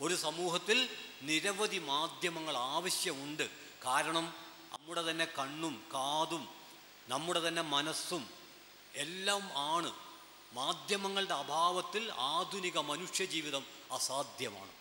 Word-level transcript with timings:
ഒരു 0.00 0.14
സമൂഹത്തിൽ 0.14 0.88
നിരവധി 1.22 1.78
മാധ്യമങ്ങൾ 1.78 2.56
ആവശ്യമുണ്ട്. 2.56 3.50
കാരണം 3.86 4.34
നമ്മുടെ 4.72 5.10
തന്നെ 5.10 5.24
കണ്ണും 5.24 5.86
കാതും 5.94 6.48
നമ്മുടെ 7.08 7.48
തന്നെ 7.48 7.62
മനസ്സും 7.62 8.30
എല്ലാം 8.94 9.50
ആണ്. 9.56 9.92
മാധ്യമങ്ങളുടെ 10.52 11.34
അഭാവത്തിൽ 11.34 12.12
ആധുനിക 12.12 12.78
മനുഷ്യജീവിതം 12.78 13.66
അസാധ്യമാണ്. 13.92 14.72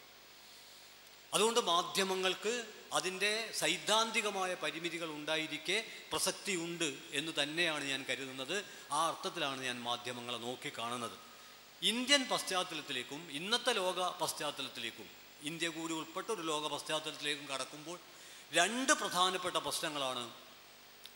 അതുകൊണ്ട് 1.34 1.60
മാധ്യമങ്ങൾക്ക് 1.60 2.74
അതിന്റെ 2.94 3.52
സൈദ്ധാന്തികമായ 3.56 4.54
പരിമിതികൾ 4.54 5.10
ഉണ്ടായിരിക്കെ 5.10 5.86
പ്രസക്തിയുണ്ട് 6.12 6.98
എന്ന് 7.12 7.32
തന്നെയാണ് 7.44 7.84
ഞാൻ 7.84 8.06
കരുതുന്നത്. 8.10 8.66
ആ 8.92 9.08
അർത്ഥത്തിലാണ് 9.08 9.62
ഞാൻ 9.64 9.84
മാധ്യമങ്ങളെ 9.84 10.38
നോക്കിക്കാണുന്നത് 10.38 11.23
ഇന്ത്യൻ 11.84 12.28
പശ്ചാത്തലത്തിലേക്കും 12.28 13.32
ഇന്നത്തെ 13.32 13.74
ലോക 13.74 14.10
പശ്ചാത്തലത്തിലേക്കും 14.10 15.10
ഇന്ത്യ 15.42 15.68
കൂടി 15.68 15.94
ഉൾപ്പെട്ട 15.94 16.28
ഒരു 16.28 16.42
ലോക 16.42 16.68
പശ്ചാത്തലത്തിലേക്കും 16.68 17.48
കടക്കുമ്പോൾ 17.48 18.00
രണ്ട് 18.54 18.94
പ്രധാനപ്പെട്ട 18.94 19.56
പ്രശ്നങ്ങളാണ് 19.56 20.34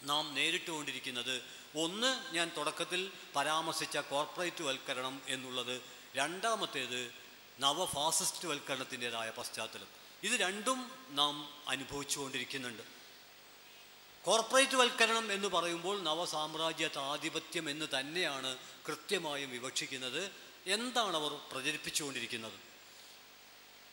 നാം 0.04 0.36
നേരിട്ടുകൊണ്ടിരിക്കുന്നത്. 0.36 1.42
ഒന്ന് 1.76 2.36
ഞാൻ 2.36 2.52
തുടക്കത്തിൽ 2.58 3.12
പരാമർശിച്ച 3.36 3.98
കോർപ്പറേറ്റ് 3.98 4.64
വൽക്കരണം 4.64 5.22
എന്നുള്ളത്. 5.28 5.82
രണ്ടാമത്തേത് 6.16 7.12
നവഫാസിസ്റ്റ് 7.60 8.48
വൽക്കരണത്തിന്റെതായ 8.48 9.30
പശ്ചാത്തലം. 9.30 9.88
ഇത് 10.24 10.32
രണ്ടും 10.32 10.92
നാം 11.10 11.50
അനുഭവിച്ചുകൊണ്ടിരിക്കുന്നുണ്ട്. 11.68 12.84
കോർപ്പറേറ്റ് 14.26 14.76
വൽക്കരണം 14.76 15.34
എന്ന് 15.34 15.48
പറയുമ്പോൾ 15.48 16.04
നവസാമ്രാജ്യത്താധിപത്യം 16.04 17.70
എന്ന് 17.70 17.86
തന്നെയാണ് 18.00 18.58
കൃത്യമായും 18.88 19.50
വിവക്ഷിക്കുന്നത്. 19.50 20.47
എന്താണ് 20.68 21.16
അവർ 21.16 21.34
പ്രചരിപ്പിച്ചുകൊണ്ടിരിക്കുന്നത്? 21.34 22.60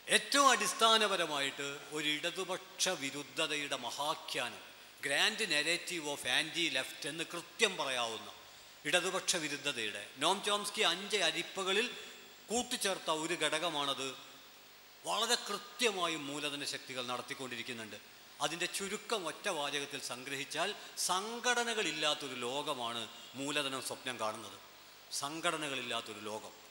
ഏറ്റവും 0.09 0.49
അടിസ്ഥാനപരമായിട്ട് 0.49 1.79
ഒരു 1.91 2.09
ഇടതുപക്ഷ 2.09 2.89
വിരുദ്ധതയുടെ 2.89 3.75
മഹാഖ്യാനം 3.75 4.59
grand 5.03 5.51
narrative 5.51 6.09
of 6.09 6.27
anti 6.27 6.69
left 6.69 7.09
എന്ന് 7.09 7.23
കൃത്യം 7.23 7.77
പറയാവുന്ന 7.77 8.31
ഇടതുപക്ഷ 8.85 9.35
വിരുദ്ധതയുടെ. 9.35 10.07
നോം 10.17 10.43
ചോംസ്കി 10.43 10.81
അഞ്ച് 10.81 11.17
അരിപ്പകളിൽ 11.17 11.89
കൂട്ടിച്ചേർത്ത 12.49 13.11
ഒരു 13.11 13.33
ഘടകമാണത്. 13.33 14.15
വളരെ 15.05 15.35
കൃത്യമായും 15.35 16.27
മൂലധന 16.27 16.65
ശക്തികൾ 16.65 17.05
നടത്തിക്കൊണ്ടിരിക്കുന്നുണ്ട്. 17.05 17.95
അതിന്റെ 18.41 18.65
ചുരുക്കം 18.65 19.27
ഒറ്റ 19.27 19.49
വാചകത്തിൽ 19.49 20.01
സംഗ്രഹിച്ചാൽ 20.01 20.75
സംഘടനകളില്ലാത്തൊരു 20.97 22.35
ലോകമാണ് 22.35 23.09
മൂലധനം 23.35 23.81
സ്വപ്നം 23.81 24.19
കാണുന്നത്. 24.19 24.59
സംഘടനകളില്ലാത്തൊരു 25.11 26.19
ലോകം. 26.19 26.64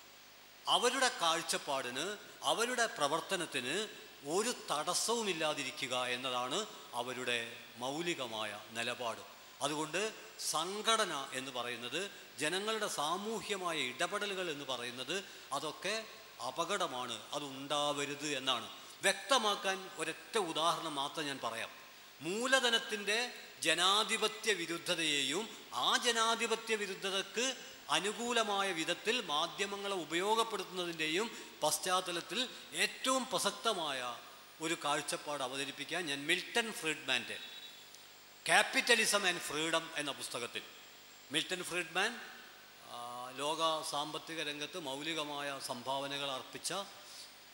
അവരുടെ 0.68 1.10
കാഴ്ചപ്പാടിന് 1.22 2.16
അവരുടെ 2.42 2.86
പ്രവർത്തനത്തിന് 2.86 3.88
ഒരു 4.28 4.54
തടസ്സവുമില്ലാതിരിക്കുക 4.70 6.04
എന്നതാണ് 6.04 6.66
അവരുടെ 6.94 7.56
മൗലികമായ 7.76 8.60
നിലപാട്. 8.70 9.20
അതുകൊണ്ട് 9.62 10.12
സംഘടന 10.38 11.28
എന്ന് 11.32 11.50
പറയുന്നത് 11.50 12.10
ജനങ്ങളുടെ 12.38 12.88
സാമൂഹ്യമായ 12.88 13.78
ഇടപെടലുകൾ 13.78 14.50
എന്ന് 14.50 14.64
പറയുന്നത് 14.64 15.24
അതൊക്കെ 15.52 16.04
അപകടമാണ് 16.46 17.22
അതുണ്ടാവരുത് 17.32 18.26
എന്നാണ്. 18.26 18.70
വ്യക്തമാക്കാൻ 19.02 19.90
ഒരൊറ്റ 19.98 20.38
ഉദാഹരണം 20.38 20.94
മാത്രം 20.94 21.26
ഞാൻ 21.26 21.40
പറയാം. 21.44 21.70
മൂലധനത്തിന്റെ 22.20 23.32
ജനാധിപത്യ 23.62 24.52
വിരുദ്ധതയെയും 24.52 25.48
ആ 25.74 25.96
ജനാധിപത്യ 25.96 26.74
വിരുദ്ധതക്ക് 26.74 27.54
അനുകൂലമായ 27.90 28.72
വിധത്തിൽ 28.72 29.20
മാധ്യമങ്ങളെ 29.20 29.96
ഉപയോഗപ്പെടുത്തുന്നതിന്റെയും 29.96 31.30
പശ്ചാത്തലത്തിൽ 31.62 32.48
ഏറ്റവും 32.72 33.26
പ്രസക്തമായ 33.26 34.16
ഒരു 34.60 34.76
കാഴ്ചപ്പാട് 34.84 35.42
അവതരിപ്പിക്കാൻ 35.42 36.06
ഞാൻ 36.06 36.26
മിൽട്ടൺ 36.26 36.72
ഫ്രീഡ്മാന്റെ 36.72 37.38
ക്യാപിറ്റലിസം 38.46 39.26
ആൻഡ് 39.26 39.40
ഫ്രീഡം 39.40 39.90
എന്ന 39.96 40.12
പുസ്തകത്തിൽ. 40.12 40.62
മിൽട്ടൺ 41.32 41.64
ഫ്രീഡ്മാൻ 41.64 42.20
ലോക 43.36 43.82
സാമ്പത്തിക 43.90 44.42
രംഗത്ത് 44.48 44.78
മൗലികമായ 44.78 45.60
സംഭാവനകൾ 45.66 46.30
അർപ്പിച്ച 46.30 46.72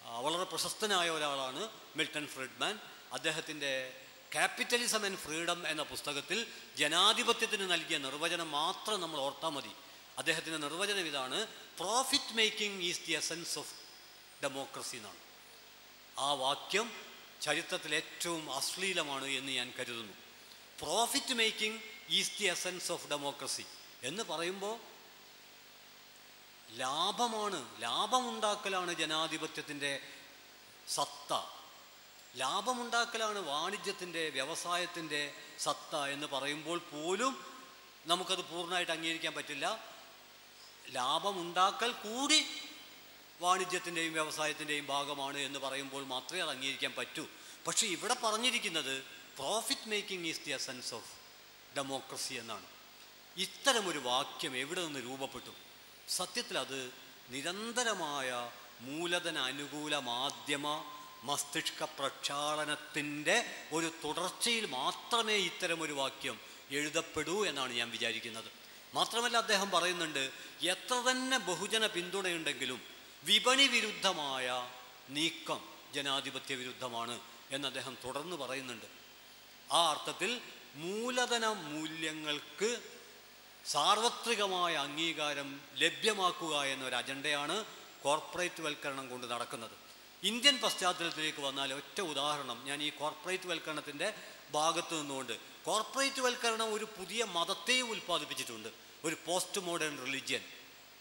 വളരെ 0.04 0.44
പ്രശസ്തനായ 0.44 1.10
ഒരാളാണ് 1.10 1.69
മിൽട്ടൺ 1.97 2.27
ഫ്രീഡ്മാൻ. 2.27 2.78
അദ്ദേഹത്തിന്റെ 3.12 4.00
ക്യാപിറ്റലിസം 4.33 5.04
ആൻഡ് 5.04 5.19
ഫ്രീഡം 5.19 5.69
എന്ന 5.69 5.83
പുസ്തകത്തിൽ 5.83 6.47
ജനാധിപത്യത്തിന് 6.77 7.72
നൽകിയ 7.72 7.99
നിർവചനം 7.99 8.50
മാത്രം 8.50 9.00
നമ്മൾ 9.00 9.21
ഓർത്താൽ 9.21 9.49
മതി. 9.49 9.72
അദ്ദേഹത്തിന്റെ 10.20 10.58
നിർവചനം 10.58 11.06
ഇതാണ് 11.06 11.47
profit 11.78 12.34
making 12.34 12.84
is 12.84 13.00
the 13.06 13.12
essence 13.12 13.58
of 13.58 13.75
democracy 14.42 14.97
എന്നാണ്. 14.97 15.16
ആ 16.19 16.32
വാക്യം 16.32 16.92
ചരിത്രത്തിൽ 17.42 17.94
ഏറ്റവും 17.94 18.53
അശ്ലീലമാണ് 18.53 19.25
എന്ന് 19.25 19.53
ഞാൻ 19.53 19.72
കരുതുന്നു. 19.78 20.12
Profit 20.82 21.34
making 21.34 21.80
is 22.09 22.38
the 22.41 22.44
essence 22.44 22.92
of 22.92 23.09
democracy 23.09 23.64
എന്ന് 24.03 24.22
പറയുമ്പോൾ 24.22 24.80
ലാഭമാണ് 26.70 27.82
ലാഭമുണ്ടാക്കലാണ് 27.82 28.94
ജനാധിപത്യത്തിന്റെ 28.94 30.00
സത്ത. 30.88 31.42
ലാഭമുണ്ടാക്കലാണ് 32.36 33.38
വാണിജ്യത്തിന്റെ 33.38 34.28
വ്യവസായത്തിന്റെ 34.28 35.34
സത്ത 35.59 35.97
എന്ന് 35.97 36.26
പറയുമ്പോൾ 36.26 36.78
പോലും 36.78 37.54
നമുക്കത് 38.06 38.44
പൂർണമായിട്ട് 38.44 38.92
അംഗീകരിക്കാൻ 38.92 39.34
പറ്റില്ല. 39.34 39.90
ലാഭമുണ്ടാക്കൽ 40.91 41.93
കൂടി 41.93 42.47
വാണിജ്യത്തിന്റെയും 43.41 44.12
വ്യവസായത്തിന്റെയും 44.12 44.87
ഭാഗമാണ് 44.87 45.39
എന്ന് 45.39 45.59
പറയുമ്പോൾ 45.59 46.05
മാത്രമേ 46.05 46.41
അത് 46.41 46.51
അംഗീകരിക്കാൻ 46.51 46.93
പറ്റൂ. 46.93 47.27
പക്ഷേ 47.67 47.87
ഇവിടെ 47.87 48.17
പറഞ്ഞിരിക്കുന്നത് 48.25 49.03
profit 49.39 49.89
making 49.89 50.28
is 50.28 50.41
the 50.47 50.51
essence 50.51 50.95
of 50.95 51.11
democracy 51.77 52.34
എന്നാണ്. 52.34 52.67
ഇത്തരമൊരു 53.37 53.99
വാക്യം 53.99 54.56
എവിടെ 54.56 54.84
നിന്ന് 54.84 55.01
രൂപപ്പെട്ടു? 55.01 55.51
സത്യത്തിൽ 56.09 56.59
അത് 56.59 56.93
നിരന്തരമായ 57.31 58.51
മൂലധന 58.81 59.39
അനുകൂല 59.39 59.97
മാധ്യമ 59.97 60.84
മസ്തിഷ്ക 61.22 61.84
പ്രക്ഷാളനത്തിന്റെ 61.84 63.67
ഒരു 63.72 63.93
തുടർച്ചയിൽ 64.05 64.67
മാത്രമേ 64.67 65.34
ഇത്തരമൊരു 65.34 65.93
വാക്യം 65.93 66.41
എഴുതപ്പെടൂ 66.71 67.47
എന്നാണ് 67.47 67.72
ഞാൻ 67.72 67.91
വിചാരിക്കുന്നത്. 67.91 68.59
മാത്രമല്ല 68.95 69.37
അദ്ദേഹം 69.37 69.69
പറയുന്നുണ്ട് 69.71 70.23
എത്ര 70.75 70.95
തന്നെ 71.09 71.39
ബഹുജന 71.49 71.84
പിന്തുണയുണ്ടെങ്കിലും 71.87 72.81
വിപണി 73.25 73.67
വിരുദ്ധമായ 73.75 74.47
നീക്കം 75.17 75.61
ജനാധിപത്യ 75.95 76.55
വിരുദ്ധമാണ് 76.55 77.17
എന്ന് 77.51 77.67
അദ്ദേഹം 77.69 77.95
തുടർന്ന് 78.05 78.37
പറയുന്നുണ്ട്. 78.37 78.89
ആ 79.73 79.81
അർത്ഥത്തിൽ 79.91 80.31
മൂലധന 80.87 81.47
മൂല്യങ്ങൾക്ക് 81.47 82.71
സാർവത്രികമായ 83.65 84.75
അംഗീകാരം 84.87 85.49
ലഭ്യമാക്കുക 85.83 86.55
എന്നൊരു 86.72 86.97
അജണ്ടയാണ് 87.03 87.57
കോർപ്പറേറ്റ് 88.03 88.61
വൽക്കരണം 88.67 89.07
കൊണ്ട് 89.11 89.27
നടക്കുന്നത്. 89.33 89.75
ഇന്ത്യൻ 90.22 90.57
പശ്ചാത്തലത്തിലേക്ക് 90.65 91.43
വന്നാൽ 91.49 91.71
ഒറ്റ 91.72 91.99
ഉദാഹരണം 92.12 92.59
ഞാൻ 92.69 92.78
ഈ 92.83 92.91
കോർപ്പറേറ്റ് 93.01 93.49
വൽക്കരണത്തിന്റെ 93.51 94.09
ഭാഗത്ത് 94.53 95.00
നിന്നുകൊണ്ട് 95.00 95.38
കോർപ്പറേറ്റ് 95.65 96.21
വൽക്കരണം 96.21 96.75
ഒരു 96.75 96.84
പുതിയ 96.84 97.25
മതത്തെയും 97.25 97.91
ഉൽപ്പാദിപ്പിച്ചിട്ടുണ്ട്. 97.91 98.69
ഒരു 99.05 99.16
പോസ്റ്റ് 99.27 99.61
മോഡേൺ 99.61 100.06
റിലിജ്യൻ. 100.06 100.43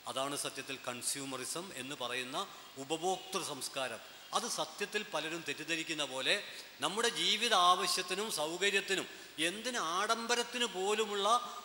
അതാണ് 0.07 0.37
സത്യത്തിൽ 0.37 0.79
കൺസ്യൂമറിസം 0.87 1.71
എന്ന് 1.75 1.95
പറയുന്ന 1.95 2.47
ഉപഭോക്തൃ 2.77 3.43
സംസ്കാരം. 3.43 3.99
അത് 4.33 4.49
സത്യത്തിൽ 4.49 5.05
പലരും 5.13 5.43
തെറ്റിദ്ധരിക്കുന്ന 5.47 6.03
പോലെ 6.03 6.43
നമ്മുടെ 6.81 7.09
ജീവിത 7.09 7.53
ആവശ്യത്തിനും 7.53 8.31
സൗകര്യത്തിനും 8.31 9.07
എന്തിന് 9.39 9.77
ആഡംബരത്തിന് 9.77 10.65
പോലുമുള്ള 10.65 11.57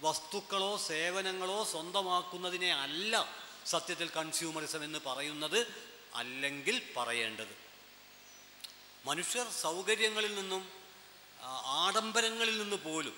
വസ്തുക്കളോ 0.00 0.76
സേവനങ്ങളോ 0.76 1.64
സ്വന്തമാക്കുന്നതിനെ 1.64 2.74
അല്ല 2.74 3.34
സത്യത്തിൽ 3.66 4.08
കൺസ്യൂമറിസം 4.08 4.84
എന്ന് 4.84 4.98
പറയുന്നത് 5.06 5.66
അല്ലെങ്കിൽ 6.14 6.82
പറയേണ്ടത്. 6.96 7.56
മനുഷ്യർ 9.04 9.50
സൗകര്യങ്ങളിൽ 9.50 10.34
നിന്നും 10.34 10.77
ആഡംബരങ്ങളിൽ 11.46 12.62
നിന്ന് 12.62 12.76
പോലും 12.76 13.16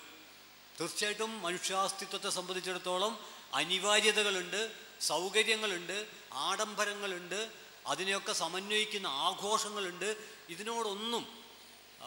തീർച്ചയായിട്ടും 0.79 1.41
മനുഷ്യാസ്തിത്വത്തെ 1.41 2.29
സംബന്ധിച്ചിടത്തോളം 2.29 3.19
അനിവാര്യതകളുണ്ട് 3.53 4.71
സൗകര്യങ്ങളുണ്ട് 5.01 6.07
ആഡംബരങ്ങളുണ്ട് 6.33 7.51
അതിനെയൊക്കെ 7.87 8.33
സമന്വയിക്കുന്ന 8.33 9.07
ആഘോഷങ്ങളുണ്ട്. 9.07 10.15
ഇതിനോടൊന്നും 10.49 11.41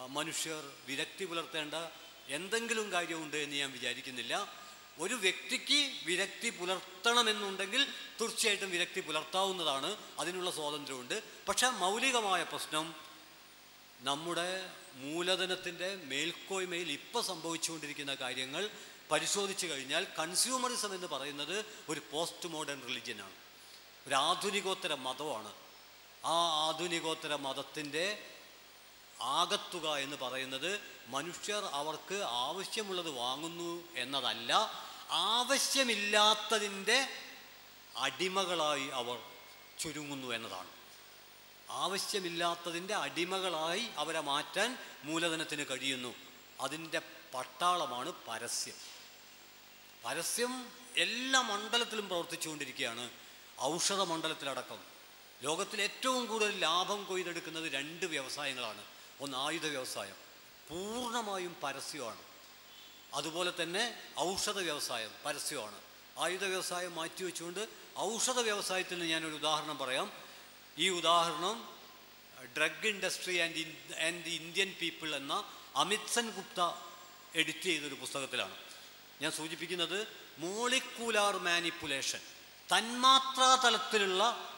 മനുഷ്യർ 0.08 0.72
വിരക്തി 0.86 1.24
പുലർത്തേണ്ട 1.24 1.74
എന്തെങ്കിലും 2.28 2.92
കാര്യമുണ്ട് 2.92 3.36
എന്ന് 3.36 3.56
ഞാൻ 3.56 3.72
വിചാരിക്കുന്നില്ല. 3.72 4.64
ഒരു 4.98 5.14
വ്യക്തിക്ക് 5.14 5.92
വിരക്തി 6.04 6.50
പുലർത്തണമെന്നുണ്ടെങ്കിൽ 6.50 7.86
തീർച്ചയായിട്ടും 8.20 8.70
വിരക്തി 8.70 9.00
പുലർത്താവുന്നതാണ് 9.00 9.96
അതിനുള്ള 10.18 10.50
സ്വാതന്ത്ര്യമുണ്ട്. 10.50 11.22
പക്ഷേ 11.48 11.68
മൗലികമായ 11.70 12.42
പ്രശ്നം 12.42 12.94
നമ്മുടെ 14.00 14.70
മൂലധനത്തിന്റെ 14.96 15.96
മേൽക്കോയ്മയിൽ 16.04 16.92
ഇപ്പോൾ 16.92 17.22
സംഭവിച്ചുകൊണ്ടിരിക്കുന്ന 17.22 18.14
കാര്യങ്ങൾ 18.14 18.70
പരിശോധിച്ചു 19.10 19.66
കഴിഞ്ഞാൽ 19.66 20.06
കൺസ്യൂമറിസം 20.18 20.94
എന്ന് 20.94 21.06
പറയുന്നത് 21.06 21.64
ഒരു 21.88 22.00
പോസ്റ്റ് 22.10 22.48
മോഡേൺ 22.48 22.82
റിലിജ്യനാണ് 22.88 23.36
ഒരു 24.06 24.14
ആധുനികോത്തര 24.14 24.94
മതമാണ്. 24.94 25.52
ആ 26.24 26.68
ആധുനികോത്തര 26.68 27.34
മതത്തിന്റെ 27.34 28.06
ആകത്തുക 29.20 29.96
എന്ന് 29.96 30.16
പറയുന്നത് 30.16 30.80
മനുഷ്യർ 31.08 31.64
അവർക്ക് 31.64 32.14
ആവശ്യമുള്ളത് 32.14 33.10
വാങ്ങുന്നു 33.10 33.88
എന്നതല്ല 33.94 34.52
ആവശ്യമില്ലാത്തതിന്റെ 35.10 37.08
അടിമകളായി 37.96 38.88
അവർ 38.88 39.18
ചുരുങ്ങുന്നു 39.78 40.34
എന്നതാണ്. 40.34 40.73
ആവശ്യമില്ലാത്തതിന്റെ 41.74 42.94
അടിമകളായി 42.94 43.88
അവരെ 43.96 44.20
മാറ്റാൻ 44.20 44.78
മൂലധനത്തിന് 45.02 45.64
കഴിയുന്നു. 45.70 46.14
അതിന്റെ 46.60 47.02
പട്ടാളമാണ് 47.34 48.12
പരസ്യം. 48.28 48.74
പരസ്യം 50.04 50.72
എല്ലാ 50.96 51.40
മണ്ഡലത്തിലും 51.40 52.08
പ്രവർത്തിച്ചുകൊണ്ടിരിക്കുകയാണ്. 52.08 53.10
ഔഷധ 53.60 54.00
മണ്ഡലത്തിലടക്കം. 54.00 54.78
ലോകത്തിൽ 55.42 55.82
ഏറ്റവും 55.82 56.26
കൂടുതൽ 56.26 56.58
ലാഭം 56.58 57.04
കൊയ്തെടുക്കുന്നത് 57.04 57.72
രണ്ട് 57.72 58.06
വ്യവസായങ്ങളാണ്. 58.06 58.84
ഒന്ന് 59.20 59.38
ആയുധ 59.38 59.66
വ്യവസായം. 59.66 60.14
പൂർണമായും 60.68 61.56
പരസ്യമാണ്. 61.62 62.20
അതുപോലെ 63.14 63.52
തന്നെ 63.62 64.02
ഔഷധ 64.18 64.58
വ്യവസായം 64.58 65.10
പരസ്യമാണ്. 65.26 65.80
ആയുധ 66.18 66.44
വ്യവസായം 66.44 66.94
മാറ്റിവെച്ചുകൊണ്ട് 66.94 67.68
ഔഷധ 67.98 68.40
വ്യവസായത്തിന് 68.40 69.04
ഞാനൊരു 69.04 69.34
ഉദാഹരണം 69.34 69.78
പറയാം. 69.78 70.23
ഈ 70.78 70.88
ഉദാഹരണം 70.88 71.74
drug 72.56 72.86
industry 72.86 73.38
and 73.38 73.60
and 74.00 74.26
Indian 74.26 74.76
people 74.80 75.16
എന്ന 75.16 75.52
അമിത് 75.76 76.08
സെൻ 76.08 76.30
ഗുപ്ത 76.30 76.60
എഡിറ്റ് 77.34 77.62
ചെയ്തൊരു 77.62 77.94
പുസ്തകത്തിലാണ്. 77.94 78.56
ഞാൻ 79.22 79.32
സൂചിപ്പിക്കുന്നത് 79.32 80.08
മോളിക്കൂലാർ 80.38 81.36
മാനിപ്പുലേഷൻ 81.36 82.20
തന്മാത്രാ 82.72 83.56
തലത്തിലുള്ള 83.64 84.50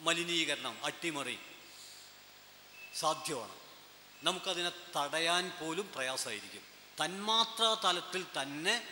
മലിനീകരണം 0.00 0.84
അട്ടിമറി 0.84 1.38
സാധ്യമാണ്. 2.94 3.54
നമുക്കതിനെ 4.22 4.72
തടയാൻ 4.96 5.52
പോലും 5.60 5.92
പ്രയാസമായിരിക്കും. 5.94 6.62
തന്മാത്രാ 7.04 7.76
തലത്തിൽ 7.84 8.26
തന്നെ 8.42 8.88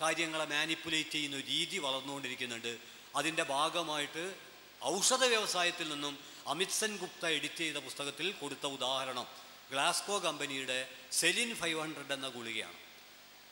കാര്യങ്ങളെ 0.00 0.44
മാനിപ്പുലേറ്റ് 0.44 1.10
ചെയ്യുന്ന 1.10 1.40
രീതി 1.40 1.78
വളർന്നുകൊണ്ടിരിക്കുന്നുണ്ട്. 1.78 2.78
അതിന്റെ 3.16 3.42
ഭാഗമായിട്ട് 3.42 4.49
ഔഷധ 4.84 5.24
വ്യവസായത്തിൽ 5.24 5.88
നിന്നും 5.88 6.18
അമിത് 6.46 6.68
സെൻ 6.68 6.96
ഗുപ്ത 6.96 7.26
എഡിറ്റ് 7.26 7.54
ചെയ്ത 7.54 7.76
പുസ്തകത്തിൽ 7.76 8.32
കൊടുത്ത 8.32 8.66
ഉദാഹരണം 8.66 9.26
ഗ്ലാസ്കോ 9.70 10.18
കമ്പനിയുടെ 10.18 10.94
സെലിൻ 11.12 11.54
ഫൈവ് 11.54 11.80
ഹൺഡ്രഡ് 11.80 12.12
എന്ന 12.12 12.28
ഗുളികയാണ്. 12.28 12.74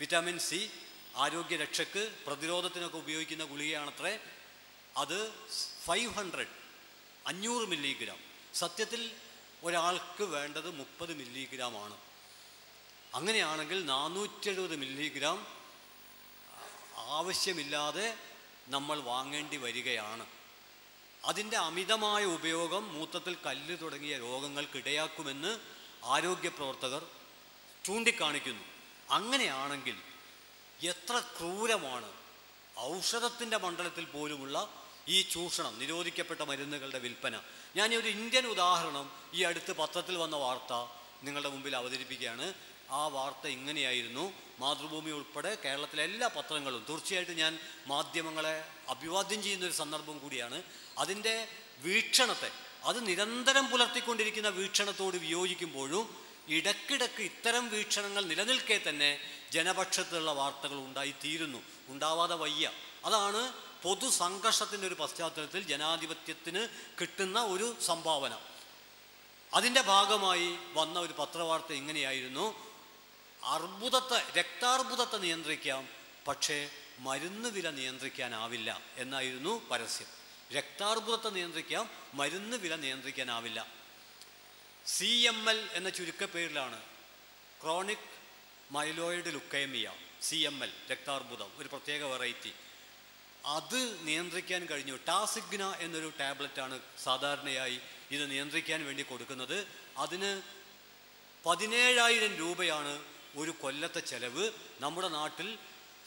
വിറ്റാമിൻ 0.00 0.38
സി 0.38 0.70
ആരോഗ്യരക്ഷയ്ക്ക് 1.16 2.16
പ്രതിരോധത്തിനൊക്കെ 2.26 2.96
ഉപയോഗിക്കുന്ന 2.96 3.44
ഗുളികയാണത്രേ. 3.44 4.20
അത് 4.96 5.32
ഫൈവ് 5.84 6.14
ഹൺഡ്രഡ് 6.14 6.48
അഞ്ഞൂറ് 7.26 7.68
മില്ലിഗ്രാം. 7.68 8.18
സത്യത്തിൽ 8.54 9.12
ഒരാൾക്ക് 9.62 10.24
വേണ്ടത് 10.24 10.70
മുപ്പത് 10.70 11.14
മില്ലിഗ്രാമാണ്. 11.14 11.96
അങ്ങനെയാണെങ്കിൽ 13.14 13.86
നാനൂറ്റി 13.86 14.48
എഴുപത് 14.48 14.76
മില്ലിഗ്രാം 14.76 15.46
ആവശ്യമില്ലാതെ 16.96 18.16
നമ്മൾ 18.68 19.00
വാങ്ങേണ്ടി 19.00 19.56
വരികയാണ്. 19.56 20.26
അതിന്റെ 21.28 21.56
അമിതമായ 21.56 22.24
ഉപയോഗം 22.24 22.94
മൂത്രത്തിൽ 22.94 23.36
കല്ല് 23.46 23.76
തുടങ്ങിയ 23.80 24.18
രോഗങ്ങൾക്കിടയാക്കുമെന്ന് 24.18 25.60
ആരോഗ്യ 26.04 26.48
പ്രവർത്തകർ 26.48 27.06
ചൂണ്ടിക്കാണിക്കുന്നു. 27.84 28.64
അങ്ങനെയാണെങ്കിൽ 29.10 29.96
എത്ര 30.86 31.18
ക്രൂരമാണ് 31.18 32.12
ഔഷധത്തിന്റെ 32.78 33.56
മണ്ഡലത്തിൽ 33.56 34.04
പോലുമുള്ള 34.04 34.74
ഈ 35.08 35.22
ചൂഷണം 35.22 35.78
നിരോധിക്കപ്പെട്ട 35.78 36.40
മരുന്നുകളുടെ 36.40 36.98
വിൽപ്പന. 36.98 37.40
ഞാൻ 37.76 37.94
ഒരു 37.94 38.08
ഇന്ത്യൻ 38.08 38.46
ഉദാഹരണം 38.46 39.12
ഈ 39.34 39.42
അടുത്ത് 39.42 39.72
പത്രത്തിൽ 39.72 40.16
വന്ന 40.16 40.36
വാർത്ത 40.36 40.72
നിങ്ങളുടെ 41.22 41.48
മുമ്പിൽ 41.48 41.76
അവതരിപ്പിക്കുകയാണ്. 41.76 42.54
ആ 42.90 43.06
വാർത്ത 43.06 43.46
ഇങ്ങനെയായിരുന്നു. 43.46 44.32
മാതൃഭൂമി 44.58 45.10
ഉൾപ്പെടെ 45.10 45.54
കേരളത്തിലെ 45.54 46.02
എല്ലാ 46.02 46.28
പത്രങ്ങളും 46.28 46.86
തീർച്ചയായിട്ടും 46.88 47.36
ഞാൻ 47.36 47.58
മാധ്യമങ്ങളെ 47.86 48.77
അഭിവാദ്യം 48.88 49.42
ചെയ്യുന്ന 49.42 49.64
ഒരു 49.64 49.72
സന്ദർഭം 49.72 50.18
കൂടിയാണ്. 50.18 50.62
അതിന്റെ 50.98 51.48
വീക്ഷണത്തെ 51.78 52.50
അത് 52.84 53.06
നിരന്തരം 53.06 53.70
പുലർത്തിക്കൊണ്ടിരിക്കുന്ന 53.70 54.48
വീക്ഷണത്തോട് 54.48 55.16
വിയോജിക്കുമ്പോഴും 55.16 56.28
ഇടക്കിടക്ക് 56.48 57.22
ഇത്തരം 57.22 57.68
വീക്ഷണങ്ങൾ 57.68 58.24
നിലനിൽക്കെ 58.24 58.80
തന്നെ 58.88 59.20
ജനപക്ഷത്തുള്ള 59.52 60.32
വാർത്തകൾ 60.32 60.74
ഉണ്ടായിത്തീരുന്നു. 60.74 61.62
ഉണ്ടാവാതെ 61.88 62.34
വയ്യ. 62.34 62.70
അതാണ് 63.04 63.52
പൊതു 63.82 64.10
സംഘർഷത്തിന്റെ 64.10 64.86
ഒരു 64.86 64.94
പശ്ചാത്തലത്തിൽ 64.94 65.62
ജനാധിപത്യത്തിന് 65.62 66.68
കിട്ടുന്ന 67.00 67.42
ഒരു 67.44 67.76
സംഭാവന. 67.80 68.38
അതിന്റെ 69.54 69.80
ഭാഗമായി 69.80 70.56
വന്ന 70.72 70.98
ഒരു 70.98 71.14
പത്രവാർത്ത 71.18 71.72
ഇങ്ങനെയായിരുന്നു. 71.72 72.68
അർബുദത്തെ 73.44 74.38
രക്താർബുദത്തെ 74.38 75.16
നിയന്ത്രിക്കാം 75.16 75.88
പക്ഷേ 76.28 76.70
മരുന്ന് 76.98 77.48
വില 77.48 77.70
നിയന്ത്രിക്കാനാവില്ല 77.70 78.80
എന്നായിരുന്നു 78.96 79.68
പരസ്യം. 79.68 80.06
രക്താർബുദത്തെ 80.52 81.28
നിയന്ത്രിക്കാം 81.28 81.90
മരുന്ന് 82.14 82.56
വില 82.56 82.76
നിയന്ത്രിക്കാനാവില്ല. 82.76 83.66
സി 84.86 85.04
എം 85.04 85.50
എൽ 85.50 85.68
എന്ന 85.72 85.90
ചുരുക്കപ്പേരിലാണ് 85.90 86.82
chronic 87.62 88.08
myeloid 88.70 89.34
leukaemia 89.34 89.92
C 90.22 90.36
M 90.36 90.62
L 90.62 90.72
രക്താർബുദം 90.90 91.50
ഒരു 91.56 91.68
പ്രത്യേക 91.68 92.02
വെറൈറ്റി. 92.02 92.52
അത് 93.46 94.08
നിയന്ത്രിക്കാൻ 94.08 94.66
കഴിഞ്ഞു. 94.66 94.98
ടാസിഗ്ന 95.08 95.76
എന്നൊരു 95.80 96.12
ടാബ്ലറ്റാണ് 96.20 96.80
സാധാരണയായി 97.04 97.80
ഇത് 98.10 98.30
നിയന്ത്രിക്കാൻ 98.30 98.86
വേണ്ടി 98.86 99.02
കൊടുക്കുന്നത്. 99.02 99.66
അതിന് 99.96 100.42
പതിനേഴായിരം 101.46 102.36
രൂപയാണ് 102.36 103.04
ഒരു 103.36 103.50
കൊല്ലത്തെ 103.50 104.00
ചെലവ്. 104.00 104.52
നമ്മുടെ 104.80 105.08
നാട്ടിൽ 105.08 105.58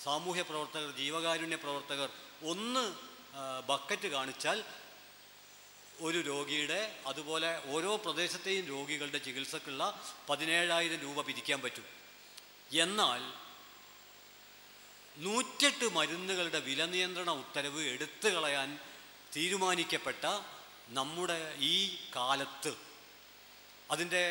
സാമൂഹ്യ 0.03 0.41
പ്രവർത്തകർ 0.41 0.91
ജീവകാരുണ്യ 0.97 1.55
പ്രവർത്തകർ 1.55 2.09
ഒന്ന് 2.51 2.83
ബക്കറ്റ് 3.67 4.07
കാണിച്ചാൽ 4.07 4.63
ഒരു 6.01 6.17
രോഗിയുടെ 6.17 7.01
അതുപോലെ 7.07 7.49
ഓരോ 7.65 7.95
പ്രദേശത്തെയും 7.95 8.65
രോഗികളുടെ 8.65 9.17
ചികിത്സക്കുള്ള 9.17 9.81
പതിനേഴായിരം 10.29 10.99
രൂപ 11.01 11.21
പിരിക്കാൻ 11.27 11.61
പറ്റും. 11.61 11.85
എന്നാൽ 12.71 13.21
നൂറ്റെട്ട് 15.17 15.87
മരുന്നുകളുടെ 15.95 16.59
വില 16.59 16.85
നിയന്ത്രണ 16.85 17.29
ഉത്തരവ് 17.29 17.81
എടുത്തു 17.83 18.29
കളയാൻ 18.29 18.79
തീരുമാനിക്കപ്പെട്ട 19.35 20.25
നമ്മുടെ 20.89 21.55
ഈ 21.59 21.75
കാലത്ത്. 22.15 22.71
അതിന്റെ 23.91 24.23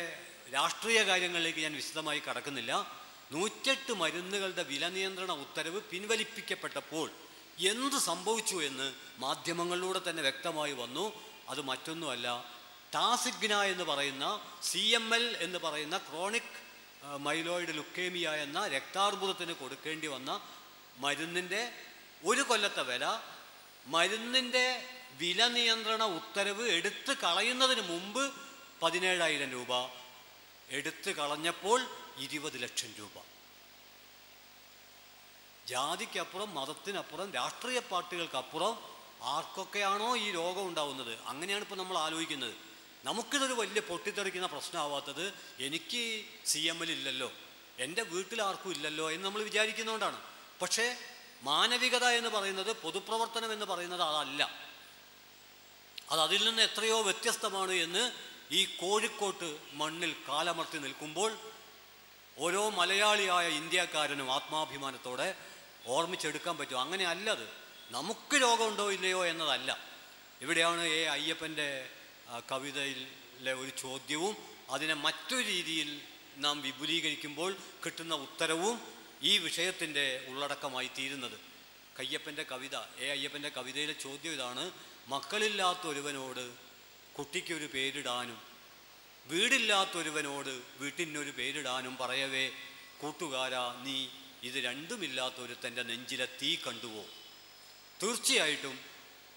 രാഷ്ട്രീയ 0.53 1.03
കാര്യങ്ങളിലേക്ക് 1.03 1.59
ഞാൻ 1.59 1.75
വിശദമായി 1.81 2.19
കടക്കുന്നില്ല. 2.19 3.00
നൂറ്റെട്ട് 3.33 3.93
മരുന്നുകളുടെ 3.93 4.63
വില 4.63 4.89
നിയന്ത്രണ 4.89 5.33
ഉത്തരവ് 5.33 5.81
പിൻവലിപ്പിക്കപ്പെട്ടപ്പോൾ 5.81 7.11
എന്ത് 7.59 7.97
സംഭവിച്ചു 7.97 8.57
എന്ന് 8.57 8.93
മാധ്യമങ്ങളിലൂടെ 9.19 10.01
തന്നെ 10.09 10.23
വ്യക്തമായി 10.23 10.73
വന്നു. 10.73 11.05
അത് 11.49 11.61
മറ്റൊന്നുമല്ല 11.61 12.29
ടാസിഗ്ന 12.95 13.63
എന്ന് 13.63 13.85
പറയുന്ന 13.85 14.25
സി 14.63 14.79
എം 14.79 15.15
എൽ 15.15 15.37
എന്ന് 15.41 15.59
പറയുന്ന 15.59 15.99
ക്രോണിക് 15.99 16.57
മൈലോയിഡ് 17.19 17.69
ലുക്കേമിയ 17.69 18.29
എന്ന 18.31 18.67
രക്താർബുദത്തിന് 18.67 19.53
കൊടുക്കേണ്ടി 19.53 20.07
വന്ന 20.07 20.31
മരുന്നിന്റെ 20.99 21.73
ഒരു 22.25 22.43
കൊല്ലത്തെ 22.43 22.83
വില 22.83 23.05
മരുന്നിന്റെ 23.87 24.65
വില 25.19 25.47
നിയന്ത്രണ 25.49 26.03
ഉത്തരവ് 26.05 26.69
എടുത്ത് 26.69 27.13
കളയുന്നതിന് 27.23 27.81
മുമ്പ് 27.81 28.33
പതിനേഴായിരം 28.83 29.51
രൂപ. 29.51 29.73
എടുത്തു 30.71 31.11
കളഞ്ഞപ്പോൾ 31.11 31.81
ഇരുപത് 32.21 32.63
ലക്ഷം 32.63 32.95
രൂപ. 32.99 33.23
ജാതിക്കപ്പുറം 35.69 36.55
മതത്തിനപ്പുറം 36.55 37.33
രാഷ്ട്രീയ 37.33 37.79
പാർട്ടികൾക്കപ്പുറം 37.79 38.79
ആർക്കൊക്കെയാണോ 39.23 40.17
ഈ 40.17 40.31
രോഗം 40.31 40.69
ഉണ്ടാവുന്നത്? 40.69 41.19
അങ്ങനെയാണ് 41.23 41.63
ഇപ്പോൾ 41.63 41.77
നമ്മൾ 41.77 41.99
ആലോചിക്കുന്നത്. 41.99 42.55
നമുക്കിതൊരു 43.05 43.53
വലിയ 43.53 43.81
പൊട്ടിത്തെറിക്കുന്ന 43.81 44.47
പ്രശ്നമാവാത്തത് 44.47 45.35
എനിക്ക് 45.59 46.25
സി 46.47 46.59
എം 46.59 46.83
എൽ 46.83 46.91
ഇല്ലല്ലോ 46.91 47.33
എന്റെ 47.79 48.03
വീട്ടിൽ 48.03 48.43
ആർക്കും 48.43 48.71
ഇല്ലല്ലോ 48.71 49.11
എന്ന് 49.11 49.25
നമ്മൾ 49.25 49.43
വിചാരിക്കുന്നതുകൊണ്ടാണ് 49.43 50.23
പക്ഷേ 50.63 50.97
മാനവികത 51.43 52.05
എന്ന് 52.05 52.31
പറയുന്നത് 52.31 52.77
പൊതുപ്രവർത്തനം 52.77 53.53
എന്ന് 53.53 53.67
പറയുന്നത് 53.67 54.03
അതല്ല. 54.03 54.43
അത് 56.11 56.21
അതിൽ 56.21 56.49
നിന്ന് 56.49 56.63
എത്രയോ 56.63 57.03
വ്യത്യസ്തമാണ് 57.03 57.73
എന്ന് 57.73 58.13
ഈ 58.51 58.65
കോഴിക്കോട്ട് 58.65 59.61
മണ്ണിൽ 59.73 60.15
കാലമർത്തി 60.29 60.79
നിൽക്കുമ്പോൾ 60.79 61.39
ഓരോ 62.39 62.71
മലയാളിയായ 62.71 63.49
ഇന്ത്യക്കാരനും 63.49 64.33
ആത്മാഭിമാനത്തോടെ 64.33 65.35
ഓർമ്മിച്ചെടുക്കാൻ 65.87 66.57
പറ്റും. 66.59 66.81
അങ്ങനെ 66.81 67.07
അല്ലത് 67.07 67.49
നമുക്ക് 67.91 68.41
രോഗമുണ്ടോ 68.41 68.93
ഇല്ലയോ 68.93 69.27
എന്നതല്ല. 69.27 69.79
ഇവിടെയാണ് 70.41 70.83
എ 70.83 71.05
അയ്യപ്പന്റെ 71.05 71.89
കവിതയിലെ 72.53 73.53
ഒരു 73.53 73.71
ചോദ്യവും 73.71 74.37
അതിനെ 74.71 74.95
മറ്റൊരു 74.95 75.47
രീതിയിൽ 75.47 76.01
നാം 76.37 76.63
വിപുലീകരിക്കുമ്പോൾ 76.63 77.57
കിട്ടുന്ന 77.87 78.15
ഉത്തരവും 78.15 78.81
ഈ 79.23 79.39
വിഷയത്തിന്റെ 79.39 80.27
ഉള്ളടക്കമായി 80.29 80.91
തീരുന്നത് 80.99 81.39
കയ്യപ്പന്റെ 81.99 82.43
കവിത 82.43 82.77
എ 82.99 83.11
അയ്യപ്പന്റെ 83.11 83.49
കവിതയിലെ 83.49 83.93
ചോദ്യം 83.93 84.33
ഇതാണ്. 84.33 84.71
മക്കളില്ലാത്ത 85.09 85.87
ഒരുവനോട് 85.87 86.51
കുട്ടിക്കൊരു 87.19 87.69
പേരിടാനും 87.75 88.50
വീടില്ലാത്തൊരുവനോട് 89.31 90.63
വീട്ടിനൊരു 90.79 91.31
പേരിടാനും 91.31 91.97
പറയവേ 91.97 92.51
കൂട്ടുകാരാ 93.01 93.83
നീ 93.83 94.07
ഇത് 94.43 94.55
രണ്ടുമില്ലാത്തൊരുത്തന്റെ 94.55 95.83
നെഞ്ചിലെ 95.83 96.29
തീ 96.43 96.57
കണ്ടുവോ? 96.57 97.05
തീർച്ചയായിട്ടും 98.03 98.81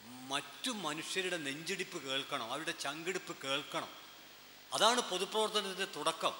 മറ്റു 0.03 0.71
മനുഷ്യരുടെ 0.71 1.37
നെഞ്ചിടിപ്പ് 1.37 2.03
കേൾക്കണം 2.03 2.51
അവരുടെ 2.51 2.71
ചങ്കിടിപ്പ് 2.71 3.37
കേൾക്കണം. 3.43 3.89
അതാണ് 4.73 5.01
പൊതുപ്രവർത്തനത്തിന്റെ 5.01 5.85
തുടക്കം. 5.85 6.33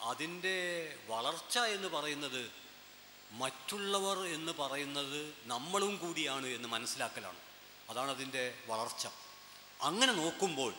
അതിന്റെ 0.00 0.96
വളർച്ച 1.06 1.58
എന്ന് 1.58 1.88
പറയുന്നത് 1.88 2.50
മറ്റുള്ളവർ 3.30 4.18
എന്ന് 4.26 4.52
പറയുന്നത് 4.52 5.34
നമ്മളും 5.44 5.96
കൂടിയാണ് 5.96 6.46
എന്ന് 6.46 6.68
മനസ്സിലാക്കലാണ്. 6.68 7.38
അതാണ് 7.90 8.10
അതിന്റെ 8.10 8.58
വളർച്ച. 8.66 9.06
അങ്ങനെ 9.82 10.12
നോക്കുമ്പോൾ 10.12 10.74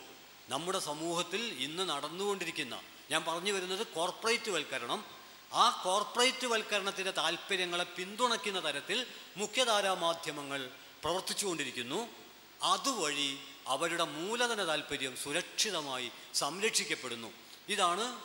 നമ്മുടെ 0.49 0.79
സമൂഹത്തിൽ 0.79 1.41
ഇന്ന് 1.41 1.89
നടന്നുകൊണ്ടിരിക്കുന്ന 1.89 2.81
ഞാൻ 3.11 3.25
പറഞ്ഞു 3.25 3.51
വരുന്നത് 3.51 3.87
കോർപ്പറേറ്റ് 3.87 4.51
വൽക്കരണം 4.51 5.05
ആ 5.53 5.81
കോർപ്പറേറ്റ് 5.85 6.47
വൽക്കരണത്തിന്റെ 6.47 7.11
താല്പര്യങ്ങളെ 7.11 7.83
പിന്തുണയ്ക്കുന്ന 7.83 8.63
തരത്തിൽ 8.63 9.07
മുഖ്യധാരാ 9.37 9.93
മാധ്യമങ്ങൾ 9.93 10.71
പ്രവർത്തിച്ചുകൊണ്ടിരിക്കുന്നു. 11.03 12.07
അതുവഴി 12.63 13.39
അവരുടെ 13.67 14.03
മൂലധന 14.03 14.67
താല്പര്യം 14.67 15.17
സുരക്ഷിതമായി 15.17 16.11
സംരക്ഷിക്കപ്പെടുന്നു. 16.33 17.33
ഇതാണ് 17.69 18.21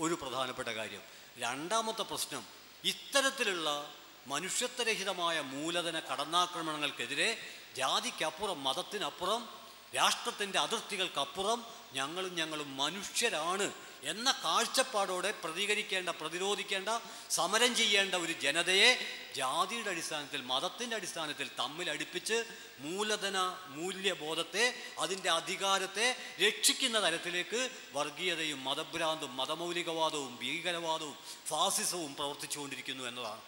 ഒരു 0.00 0.14
പ്രധാനപ്പെട്ട 0.14 0.68
കാര്യം. 0.68 1.02
രണ്ടാമത്തെ 1.38 2.02
പ്രശ്നം 2.02 2.46
ഇത്തരത്തിലുള്ള 2.84 3.94
മനുഷ്യത്വരഹിതമായ 4.26 5.40
മൂലധന 5.40 6.00
കടന്നാക്രമണങ്ങൾക്കെതിരെ 6.00 7.38
ജാതിക്കപ്പുറം 7.76 8.64
മതത്തിനപ്പുറം 8.64 9.61
രാഷ്ട്രത്തിന്റെ 9.92 10.58
അതിർത്തികൾക്കപ്പുറം 10.58 11.60
ഞങ്ങളും 11.94 12.34
ഞങ്ങളും 12.34 12.68
മനുഷ്യരാണ് 12.76 13.66
എന്ന 14.04 14.28
കാഴ്ചപ്പാടോടെ 14.44 15.30
പ്രതികരിക്കേണ്ട 15.42 16.10
പ്രതിരോധിക്കേണ്ട 16.20 16.88
സമരം 17.30 17.72
ചെയ്യേണ്ട 17.74 18.14
ഒരു 18.14 18.34
ജനതയെ 18.42 18.88
ജാതിയുടെ 19.34 19.90
അടിസ്ഥാനത്തിൽ 19.90 20.40
മതത്തിന്റെ 20.42 20.96
അടിസ്ഥാനത്തിൽ 20.96 21.48
തമ്മിൽ 21.58 21.88
അടുപ്പിച്ച് 21.90 22.38
മൂലധന 22.80 23.38
മൂല്യബോധത്തെ 23.76 24.64
അതിന്റെ 24.98 25.30
അധികാരത്തെ 25.30 26.06
രക്ഷിക്കുന്ന 26.42 26.98
തരത്തിലേക്ക് 27.00 27.60
വർഗീയതയും 27.94 28.60
മതഭ്രാന്തും 28.64 29.36
മതമൗലികവാദവും 29.36 30.32
ഭീകരവാദവും 30.40 31.14
ഫാസിസവും 31.48 32.12
പ്രവർത്തിച്ചുകൊണ്ടിരിക്കുന്നു 32.14 33.04
എന്നതാണ്. 33.04 33.42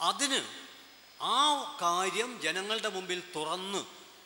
അതിന് 0.00 0.40
ആ 1.34 1.42
കാര്യം 1.82 2.32
ജനങ്ങളുടെ 2.42 2.88
മുമ്പിൽ 2.88 3.22
തുറന്ന് 3.36 3.82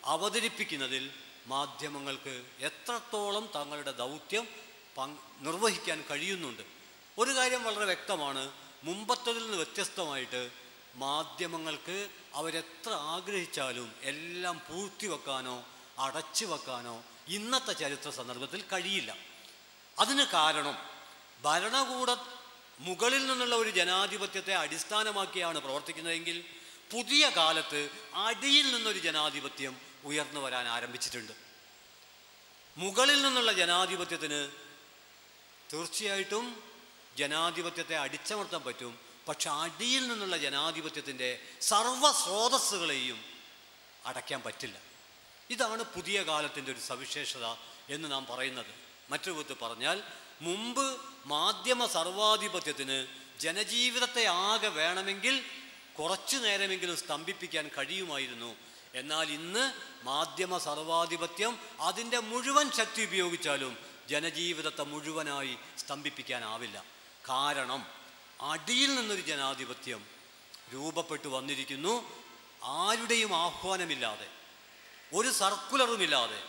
അവതരിപ്പിക്കുന്നതിൽ 0.06 1.04
മാധ്യമങ്ങൾക്ക് 1.46 2.46
എത്രത്തോളം 2.60 3.50
തങ്ങളുടെ 3.54 3.90
ദൗത്യം 3.90 4.48
നിർവഹിക്കാൻ 5.40 6.04
കഴിയുന്നുണ്ട്. 6.10 6.62
ഒരു 7.18 7.30
കാര്യം 7.30 7.64
വളരെ 7.64 7.84
വ്യക്തമാണ്. 7.84 8.52
മുമ്പത്തതിൽ 8.84 9.42
നിന്ന് 9.42 9.56
വ്യത്യസ്തമായിട്ട് 9.56 10.50
മാധ്യമങ്ങൾക്ക് 10.94 12.08
അവരെത്ര 12.34 12.90
ആഗ്രഹിച്ചാലും 12.92 13.94
എല്ലാം 14.02 14.60
പൂഴ്ത്തിവെക്കാനോ 14.68 15.64
അടച്ചു 15.98 16.44
വെക്കാനോ 16.44 17.02
ഇന്നത്തെ 17.28 17.72
ചരിത്ര 17.72 18.10
സന്ദർഭത്തിൽ 18.10 18.64
കഴിയില്ല. 18.72 19.16
അതിന് 19.98 20.24
കാരണം 20.24 20.78
ഭരണകൂട 21.42 22.16
മുകളിൽ 22.78 23.26
നിന്നുള്ള 23.26 23.54
ഒരു 23.54 23.70
ജനാധിപത്യത്തെ 23.70 24.54
അടിസ്ഥാനമാക്കിയാണ് 24.54 25.58
പ്രവർത്തിക്കുന്നതെങ്കിൽ 25.58 26.44
പുതിയ 26.92 27.28
കാലത്ത് 27.28 27.90
അടിയിൽ 28.14 28.74
നിന്നൊരു 28.74 28.98
ജനാധിപത്യം 28.98 29.91
ഉയർന്നു 30.04 30.40
വരാൻ 30.40 30.68
ആരംഭിച്ചിട്ടുണ്ട്. 30.68 31.32
മുകളിൽ 32.76 33.22
നിന്നുള്ള 33.22 33.52
ജനാധിപത്യത്തിന് 33.52 34.50
തീർച്ചയായിട്ടും 35.72 36.62
ജനാധിപത്യത്തെ 37.16 37.96
അടിച്ചമർത്താൻ 37.96 38.62
പറ്റും. 38.62 38.98
പക്ഷെ 39.28 39.50
അടിയിൽ 39.50 40.08
നിന്നുള്ള 40.08 40.36
ജനാധിപത്യത്തിന്റെ 40.36 41.40
സർവസ്രോതസ്സുകളെയും 41.60 43.24
അടയ്ക്കാൻ 44.06 44.42
പറ്റില്ല. 44.42 44.78
ഇതാണ് 45.50 45.82
പുതിയ 45.82 46.22
കാലത്തിന്റെ 46.22 46.72
ഒരു 46.72 46.78
സവിശേഷത 46.78 47.46
എന്ന് 47.88 48.12
നാം 48.12 48.26
പറയുന്നത്. 48.26 48.74
മറ്റൊരു 49.10 49.30
വിധത്തിൽ 49.30 49.54
പറഞ്ഞാൽ 49.54 50.02
മുമ്പ് 50.40 51.00
മാധ്യമ 51.26 51.86
സർവാധിപത്യത്തിന് 51.86 53.06
ജനജീവിതത്തെ 53.40 54.24
ആകെ 54.24 54.68
വേണമെങ്കിൽ 54.68 55.44
കുറച്ചു 55.98 56.36
നേരമെങ്കിലും 56.36 56.96
സ്തംഭിപ്പിക്കാൻ 56.96 57.70
കഴിയുമായിരുന്നു. 57.78 58.56
എന്നാൽ 58.94 59.30
ഇന്ന് 59.30 59.64
മാധ്യമ 60.04 60.58
സർവാധിപത്യം 60.58 61.58
അതിന്റെ 61.80 62.18
മുഴുവൻ 62.18 62.70
ശക്തി 62.70 63.02
ഉപയോഗിച്ചാലും 63.02 63.72
ജനജീവിതത്തെ 64.08 64.82
മുഴുവനായി 64.82 65.54
സ്തംഭിപ്പിക്കാനാവില്ല. 65.78 66.84
കാരണം 67.28 67.86
അടിയിൽ 68.40 68.94
നിന്നൊരു 68.94 69.20
ജനാധിപത്യം 69.20 70.02
രൂപപ്പെട്ടു 70.74 71.28
വന്നിരിക്കുന്നു. 71.28 71.94
ആരുടെയും 72.62 73.34
ആഹ്വാനമില്ലാതെ 73.34 74.28
ഒരു 75.14 75.28
സർക്കുലറുമില്ലാതെ 75.28 76.40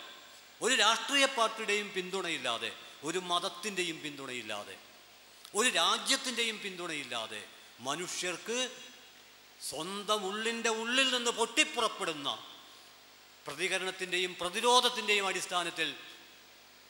ഒരു 0.62 0.74
രാഷ്ട്രീയ 0.74 1.24
പാർട്ടിയുടെയും 1.24 1.88
പിന്തുണയില്ലാതെ 1.94 2.70
ഒരു 3.04 3.18
മതത്തിന്റെയും 3.18 3.98
പിന്തുണയില്ലാതെ 4.02 4.76
ഒരു 5.54 5.68
രാജ്യത്തിന്റെയും 5.68 6.58
പിന്തുണയില്ലാതെ 6.58 7.42
മനുഷ്യർക്ക് 7.80 8.70
സ്വന്തം 9.60 10.20
ഉള്ളിന്റെ 10.26 10.70
ഉള്ളിൽ 10.70 11.10
നിന്ന് 11.14 11.30
പൊട്ടിപ്പുറപ്പെടുന്ന 11.30 12.38
പ്രതികരണത്തിന്റെയും 13.46 14.36
പ്രതിരോധത്തിന്റെയും 14.40 15.26
അടിസ്ഥാനത്തിൽ 15.26 15.94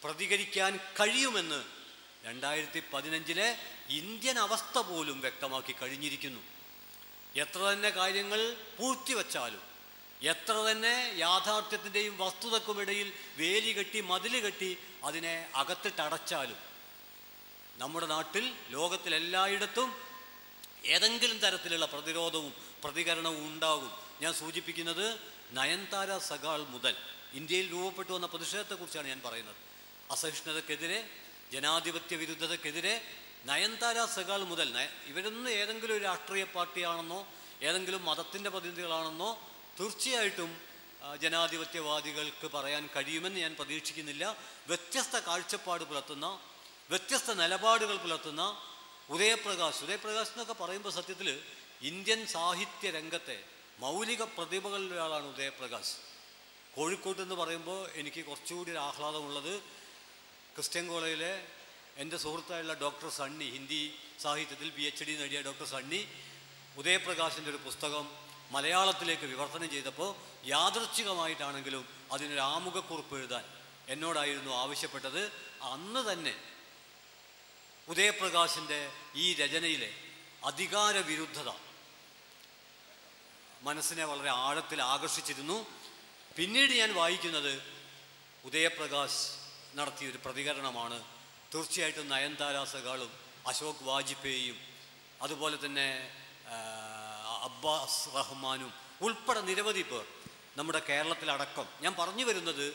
പ്രതികരിക്കാൻ 0.04 0.78
കഴിയുമെന്ന് 1.00 1.60
രണ്ടായിരത്തി 2.24 2.82
പതിനഞ്ചിലെ 2.92 3.56
ഇന്ത്യൻ 3.88 4.38
അവസ്ഥ 4.38 4.78
പോലും 4.78 5.20
വ്യക്തമാക്കി 5.20 5.72
കഴിഞ്ഞിരിക്കുന്നു. 5.72 6.42
എത്ര 7.34 7.60
തന്നെ 7.60 7.90
കാര്യങ്ങൾ 7.90 8.40
പൂഴ്ത്തിവെച്ചാലും 8.78 9.62
എത്ര 10.22 10.54
തന്നെ 10.70 11.16
യാഥാർത്ഥ്യത്തിന്റെയും 11.16 12.14
വസ്തുതക്കുമിടയിൽ 12.18 13.12
വേലി 13.38 13.72
കെട്ടി 13.72 14.00
മതിൽ 14.00 14.34
കെട്ടി 14.44 14.78
അതിനെ 15.04 15.34
അകത്തിട്ടടച്ചാലും 15.54 16.60
നമ്മുടെ 17.78 18.06
നാട്ടിൽ 18.06 18.44
ലോകത്തിലെല്ലായിടത്തും 18.70 19.90
ഏതെങ്കിലും 20.86 21.38
തരത്തിലുള്ള 21.38 21.86
പ്രതിരോധവും 21.86 22.52
പ്രതികരണവും 22.84 23.46
ഉണ്ടാകും. 23.46 23.92
ഞാൻ 24.22 24.32
സൂചിപ്പിക്കുന്നത് 24.34 25.06
നയൻതാര 25.52 26.18
സഗാൾ 26.18 26.60
മുതൽ 26.74 26.96
ഇന്ത്യയിൽ 27.34 27.70
രൂപപ്പെട്ടു 27.72 28.12
വന്ന 28.12 28.26
പ്രതിഷേധത്തെക്കുറിച്ചാണ് 28.26 29.08
ഞാൻ 29.08 29.20
പറയുന്നത്. 29.24 29.56
അസഹിഷ്ണുതക്കെതിരെ 30.10 30.98
ജനാധിപത്യ 31.52 32.16
വിരുദ്ധതക്കെതിരെ 32.16 32.94
നയൻതാര 33.44 34.04
സഗാൾ 34.04 34.40
മുതൽ 34.44 34.68
ഇവരൊന്നും 35.06 35.50
ഏതെങ്കിലും 35.50 35.96
ഒരു 35.96 36.04
രാഷ്ട്രീയ 36.04 36.44
പാർട്ടിയാണെന്നോ 36.44 37.26
ഏതെങ്കിലും 37.62 38.04
മതത്തിന്റെ 38.04 38.50
പ്രതിനിധികളാണെന്നോ 38.50 39.30
തീർച്ചയായിട്ടും 39.80 40.50
ജനാധിപത്യവാദികൾക്ക് 41.20 42.46
പറയാൻ 42.46 42.88
കഴിയുമെന്ന് 42.96 43.40
ഞാൻ 43.40 43.56
പ്രതീക്ഷിക്കുന്നില്ല. 43.56 44.36
വ്യത്യസ്ത 44.68 45.16
കാഴ്ചപ്പാട് 45.18 45.84
പുലർത്തുന്ന 45.84 46.26
വ്യത്യസ്ത 46.90 47.30
നിലപാടുകൾ 47.32 47.96
പുലർത്തുന്ന 47.96 48.42
ഉദയപ്രകാശ്. 49.10 49.82
ഉദയപ്രകാശ് 49.84 50.30
എന്നൊക്കെ 50.30 50.52
പറയുമ്പോൾ 50.52 50.92
സത്യത്തിൽ 50.92 51.42
ഇന്ത്യൻ 51.82 52.26
സാഹിത്യ 52.26 52.90
രംഗത്തെ 52.90 53.44
മൗലിക 53.78 54.22
പ്രതിഭകളിൽ 54.22 54.92
ഒരാളാണ് 54.92 55.26
ഉദയപ്രകാശ്. 55.26 55.92
കോഴിക്കോട്ട് 56.76 57.22
എന്ന് 57.22 57.34
പറയുമ്പോൾ 57.34 57.88
എനിക്ക് 57.94 58.24
കുറച്ചുകൂടി 58.24 58.70
ഒരു 58.70 58.78
ആഹ്ലാദമുള്ളത് 58.78 59.62
ക്രിസ്ത്യൻ 60.54 60.88
കോളേജിലെ 60.88 61.46
എന്റെ 61.96 62.16
സുഹൃത്തായുള്ള 62.16 62.74
ഡോക്ടർ 62.74 63.08
സണ്ണി 63.08 63.44
ഹിന്ദി 63.44 63.94
സാഹിത്യത്തിൽ 64.20 64.70
പി 64.70 64.82
എച്ച് 64.82 65.04
ഡി 65.04 65.12
നേടിയ 65.12 65.40
ഡോക്ടർ 65.42 65.66
സണ്ണി 65.66 66.08
ഉദയപ്രകാശിന്റെ 66.76 67.50
ഒരു 67.50 67.56
പുസ്തകം 67.56 68.08
മലയാളത്തിലേക്ക് 68.50 69.26
വിവർത്തനം 69.26 69.70
ചെയ്തപ്പോൾ 69.70 70.14
യാദൃച്ഛികമായിട്ടാണെങ്കിലും 70.46 71.88
അതിനൊരു 72.12 72.40
ആമുഖക്കുറിപ്പ് 72.40 73.16
എഴുതാൻ 73.16 73.44
എന്നോടായിരുന്നു 73.88 74.52
ആവശ്യപ്പെട്ടത്. 74.54 75.32
അന്ന് 75.62 76.12
തന്നെ 76.12 76.34
ഉദയപ്രകാശിന്റെ 77.88 78.80
ഈ 79.14 79.34
രചനയിലെ 79.34 79.90
അധികാര 80.44 80.96
വിരുദ്ധത 80.98 81.50
മനസ്സിനെ 83.62 84.04
വളരെ 84.04 84.30
ആഴത്തിൽ 84.30 84.82
ആകർഷിച്ചിരുന്നു. 84.82 85.66
പിന്നീട് 86.36 86.72
ഞാൻ 86.72 86.90
വായിക്കുന്നത് 86.94 87.52
ഉദയപ്രകാശ് 88.44 89.20
നടത്തിയ 89.78 90.10
ഒരു 90.10 90.18
പ്രതികരണമാണ്. 90.24 90.98
തീർച്ചയായിട്ടും 91.52 92.08
നയൻതാര 92.08 92.64
സഖാളും 92.64 93.10
അശോക് 93.46 93.84
വാജ്പേയിയും 93.84 94.58
അതുപോലെ 95.22 95.56
തന്നെ 95.64 95.88
അബ്ബാസ് 97.48 98.00
റഹ്മാനും 98.16 98.72
ഉൾപ്പെടെ 99.06 99.40
നിരവധി 99.40 99.82
പേർ 99.82 100.04
നമ്മുടെ 100.56 100.80
കേരളത്തിലടക്കം. 100.88 101.66
ഞാൻ 101.82 101.92
പറഞ്ഞു 101.98 102.24
വരുന്നത് 102.24 102.66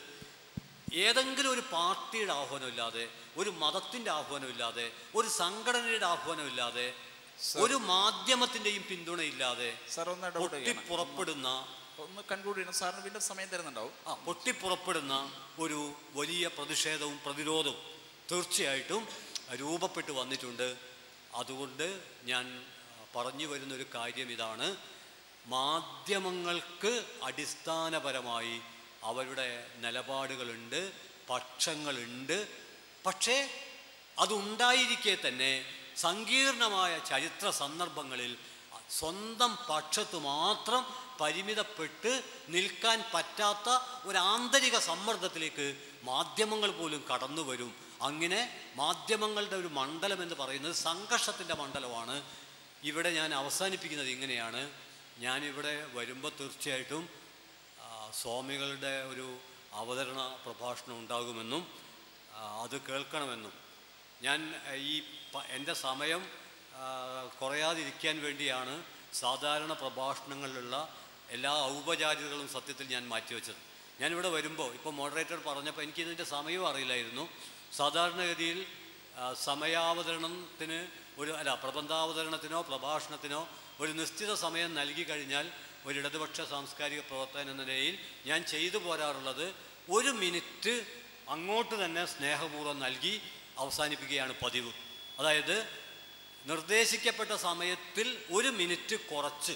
ഏതെങ്കിലും 0.93 1.51
ഒരു 1.51 1.63
പാർട്ടിയുടെ 1.71 2.33
ആഹ്വാനമില്ലാതെ 2.33 3.09
ഒരു 3.37 3.49
മതത്തിന്റെ 3.49 4.11
ആഹ്വാനമില്ലാതെ 4.11 4.91
ഒരു 5.15 5.27
സംഘടനയുടെ 5.27 6.05
ആഹ്വാനമില്ലാതെ 6.05 6.93
ഒരു 7.55 7.73
മാധ്യമത്തിന്റെയും 7.73 8.83
പിന്തുണയില്ലാതെ 8.83 9.77
സാർ 9.95 10.09
ഒന്ന് 10.09 10.31
പൊട്ടിപ്പുറപ്പെടുന്ന 10.31 11.67
ഒന്ന് 11.99 12.21
കൺക്ലൂഡ് 12.31 12.55
ചെയ്യണം. 12.57 12.73
സാറിന് 12.73 13.01
വീണ്ടും 13.01 13.21
സമയം 13.21 13.47
തരുന്നുണ്ടാവും. 13.47 13.93
ആ 14.07 14.13
പൊട്ടിപ്പുറപ്പെടുന്ന 14.13 15.31
ഒരു 15.59 15.93
വലിയ 16.13 16.47
പ്രതിഷേധവും 16.47 17.19
പ്രതിരോധവും 17.25 17.81
തീർച്ചയായിട്ടും 18.31 19.07
രൂപപ്പെട്ടു 19.59 20.11
വന്നിട്ടുണ്ട്. 20.11 20.77
അതുകൊണ്ട് 21.33 22.01
ഞാൻ 22.23 22.65
പറഞ്ഞു 23.15 23.47
വരുന്നൊരു 23.47 23.85
കാര്യം 23.95 24.31
ഇതാണ്. 24.31 24.77
മാധ്യമങ്ങൾക്ക് 25.47 27.05
അടിസ്ഥാനപരമായി 27.23 28.61
അവരുടെ 29.03 29.67
നിലപാടുകളുണ്ട് 29.75 30.91
പക്ഷങ്ങളുണ്ട്. 31.29 32.47
പക്ഷേ 33.05 33.49
അതുണ്ടായിരിക്കെ 34.19 35.17
തന്നെ 35.27 35.65
സങ്കീർണമായ 35.97 36.99
ചരിത്ര 36.99 37.49
സന്ദർഭങ്ങളിൽ 37.49 38.37
സ്വന്തം 38.89 39.57
പക്ഷത്ത് 39.69 40.15
മാത്രം 40.15 40.85
പരിമിതപ്പെട്ട് 41.21 42.23
നിൽക്കാൻ 42.49 43.03
പറ്റാത്ത 43.13 43.69
ഒരു 44.07 44.17
ആന്തരിക 44.17 44.77
സമ്മർദ്ദത്തിലേക്ക് 44.77 45.81
മാധ്യമങ്ങൾ 46.03 46.71
പോലും 46.71 47.05
കടന്നു 47.13 47.41
വരും 47.41 47.75
അങ്ങനെ 48.01 48.71
മാധ്യമങ്ങളുടെ 48.75 49.55
ഒരു 49.55 49.67
മണ്ഡലം 49.67 50.23
എന്ന് 50.23 50.35
പറയുന്നത് 50.35 50.75
സംഘർഷത്തിന്റെ 50.75 51.53
മണ്ഡലമാണ്. 51.53 52.23
ഇവിടെ 52.83 53.09
ഞാൻ 53.09 53.33
അവസാനിപ്പിക്കുന്നത് 53.33 54.07
ഇങ്ങനെയാണ്. 54.07 54.71
ഞാനിവിടെ 55.17 55.87
വരുമ്പോൾ 55.93 56.31
തീർച്ചയായിട്ടും 56.39 57.18
സ്വാമികളുടെ 58.13 58.93
ഒരു 59.11 59.37
അവതരണ 59.73 60.37
പ്രഭാഷണം 60.45 60.95
ഉണ്ടാകുമെന്നും 60.99 61.67
അത് 62.63 62.81
കേൾക്കണമെന്നും. 62.81 63.53
ഞാൻ 64.21 64.39
ഈ 64.75 65.03
എന്റെ 65.47 65.73
സമയം 65.73 66.21
കുറയാതിരിക്കാൻ 67.41 68.15
വേണ്ടിയാണ് 68.23 68.83
സാധാരണ 69.13 69.73
പ്രഭാഷണങ്ങളിലുള്ള 69.73 70.75
എല്ലാ 71.29 71.53
ഔപചാരികതകളും 71.65 72.47
സത്യത്തിൽ 72.49 72.87
ഞാൻ 72.87 73.09
മാറ്റിവെച്ചത്. 73.09 73.61
ഞാനിവിടെ 74.01 74.29
വരുമ്പോൾ 74.29 74.73
ഇപ്പോൾ 74.73 74.93
മോഡറേറ്റർ 74.93 75.39
പറഞ്ഞപ്പോൾ 75.47 75.81
എനിക്കിതിന്റെ 75.81 76.23
സമയവും 76.23 76.67
അറിയില്ലായിരുന്നു. 76.67 77.29
സാധാരണഗതിയിൽ 77.77 78.65
സമയാവതരണത്തിന് 79.33 80.87
ഒരു 81.21 81.31
അല്ല 81.31 81.55
പ്രബന്ധാവതരണത്തിനോ 81.55 82.61
പ്രഭാഷണത്തിനോ 82.61 83.47
ഒരു 83.79 83.91
നിശ്ചിത 83.91 84.33
സമയം 84.33 84.75
നൽകി 84.75 85.03
കഴിഞ്ഞാൽ 85.03 85.51
ഒരു 85.89 85.99
ഇടതുപക്ഷ 85.99 86.41
സാംസ്കാരിക 86.41 86.99
പ്രവർത്തകൻ 86.99 87.51
എന്ന 87.51 87.63
നിലയിൽ 87.63 87.99
ഞാൻ 88.25 88.43
ചെയ്തു 88.43 88.77
പോരാറുള്ളത് 88.77 89.55
ഒരു 89.89 90.07
മിനിറ്റ് 90.07 90.85
അങ്ങോട്ട് 91.29 91.85
തന്നെ 91.85 92.05
സ്നേഹപൂർവം 92.05 92.79
നൽകി 92.79 93.21
അവസാനിപ്പിക്കുകയാണ് 93.57 94.33
പതിവ്. 94.39 94.71
അതായത് 95.19 95.67
നിർദ്ദേശിക്കപ്പെട്ട 96.45 97.31
സമയത്തിൽ 97.31 98.17
ഒരു 98.31 98.47
മിനിറ്റ് 98.47 98.95
കുറച്ച് 98.95 99.51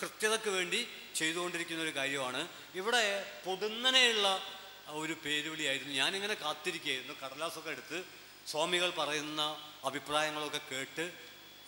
കൃത്യതയ്ക്ക് 0.00 0.48
വേണ്ടി 0.48 0.88
ചെയ്തുകൊണ്ടിരിക്കുന്ന 1.14 1.82
ഒരു 1.82 1.96
കാര്യമാണ്. 1.96 2.48
ഇവിടെ 2.74 3.32
പൊടുന്നനെയുള്ള 3.46 4.42
ഒരു 4.88 5.12
പേരുവിളിയായിരുന്നു. 5.12 5.94
ഞാനിങ്ങനെ 5.94 6.34
കാത്തിരിക്കുകയായിരുന്നു. 6.34 7.14
കടലാസൊക്കെ 7.24 7.70
എടുത്ത് 7.70 8.04
സ്വാമികൾ 8.46 8.90
പറയുന്ന 8.90 9.72
അഭിപ്രായങ്ങളൊക്കെ 9.84 10.60
കേട്ട് 10.72 11.12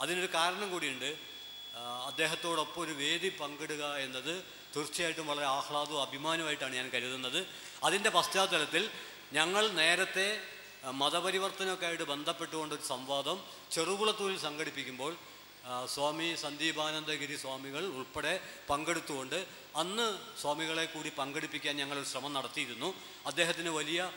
അതിനൊരു 0.00 0.34
കാരണം 0.34 0.70
കൂടിയുണ്ട്. 0.70 1.31
അദ്ദേഹത്തോടൊപ്പം 1.80 2.80
ഒരു 2.82 2.92
വേദി 2.92 3.28
പങ്കിടുക 3.40 3.84
എന്നത് 3.96 4.44
തീർച്ചയായിട്ടും 4.74 5.26
വളരെ 5.26 5.46
ആഹ്ലാദവും 5.46 6.02
അഭിമാനമായിട്ടാണ് 6.02 6.74
ഞാൻ 6.74 6.88
കരുതുന്നത്. 6.94 7.46
അതിന്റെ 7.84 8.10
പശ്ചാത്തലത്തിൽ 8.10 8.90
ഞങ്ങൾ 9.32 9.68
നേരത്തെ 9.68 10.40
മതപരിവർത്തനമൊക്കെ 10.92 11.86
ആയിട്ട് 11.86 12.02
ബന്ധപ്പെട്ടുകൊണ്ട് 12.02 12.74
ഒരു 12.74 12.82
സംവാദം 12.82 13.38
ചെറുകുളത്തൂരിൽ 13.70 14.38
സംഘടിപ്പിക്കുമ്പോൾ 14.38 15.12
സ്വാമി 15.88 16.34
സന്ദീപാനന്ദഗിരി 16.34 17.36
സ്വാമികൾ 17.36 17.84
ഉൾപ്പെടെ 17.98 18.40
പങ്കെടുത്തുകൊണ്ട് 18.70 19.46
അന്ന് 19.76 20.06
സ്വാമികളെ 20.40 20.84
കൂടി 20.84 21.10
പങ്കെടുപ്പിക്കാൻ 21.18 21.76
ഞങ്ങൾ 21.76 21.98
ശ്രമം 22.02 22.32
നടത്തിയിരുന്നു. 22.32 22.94
അദ്ദേഹത്തിന് 23.26 23.70
വലിയ 23.70 24.10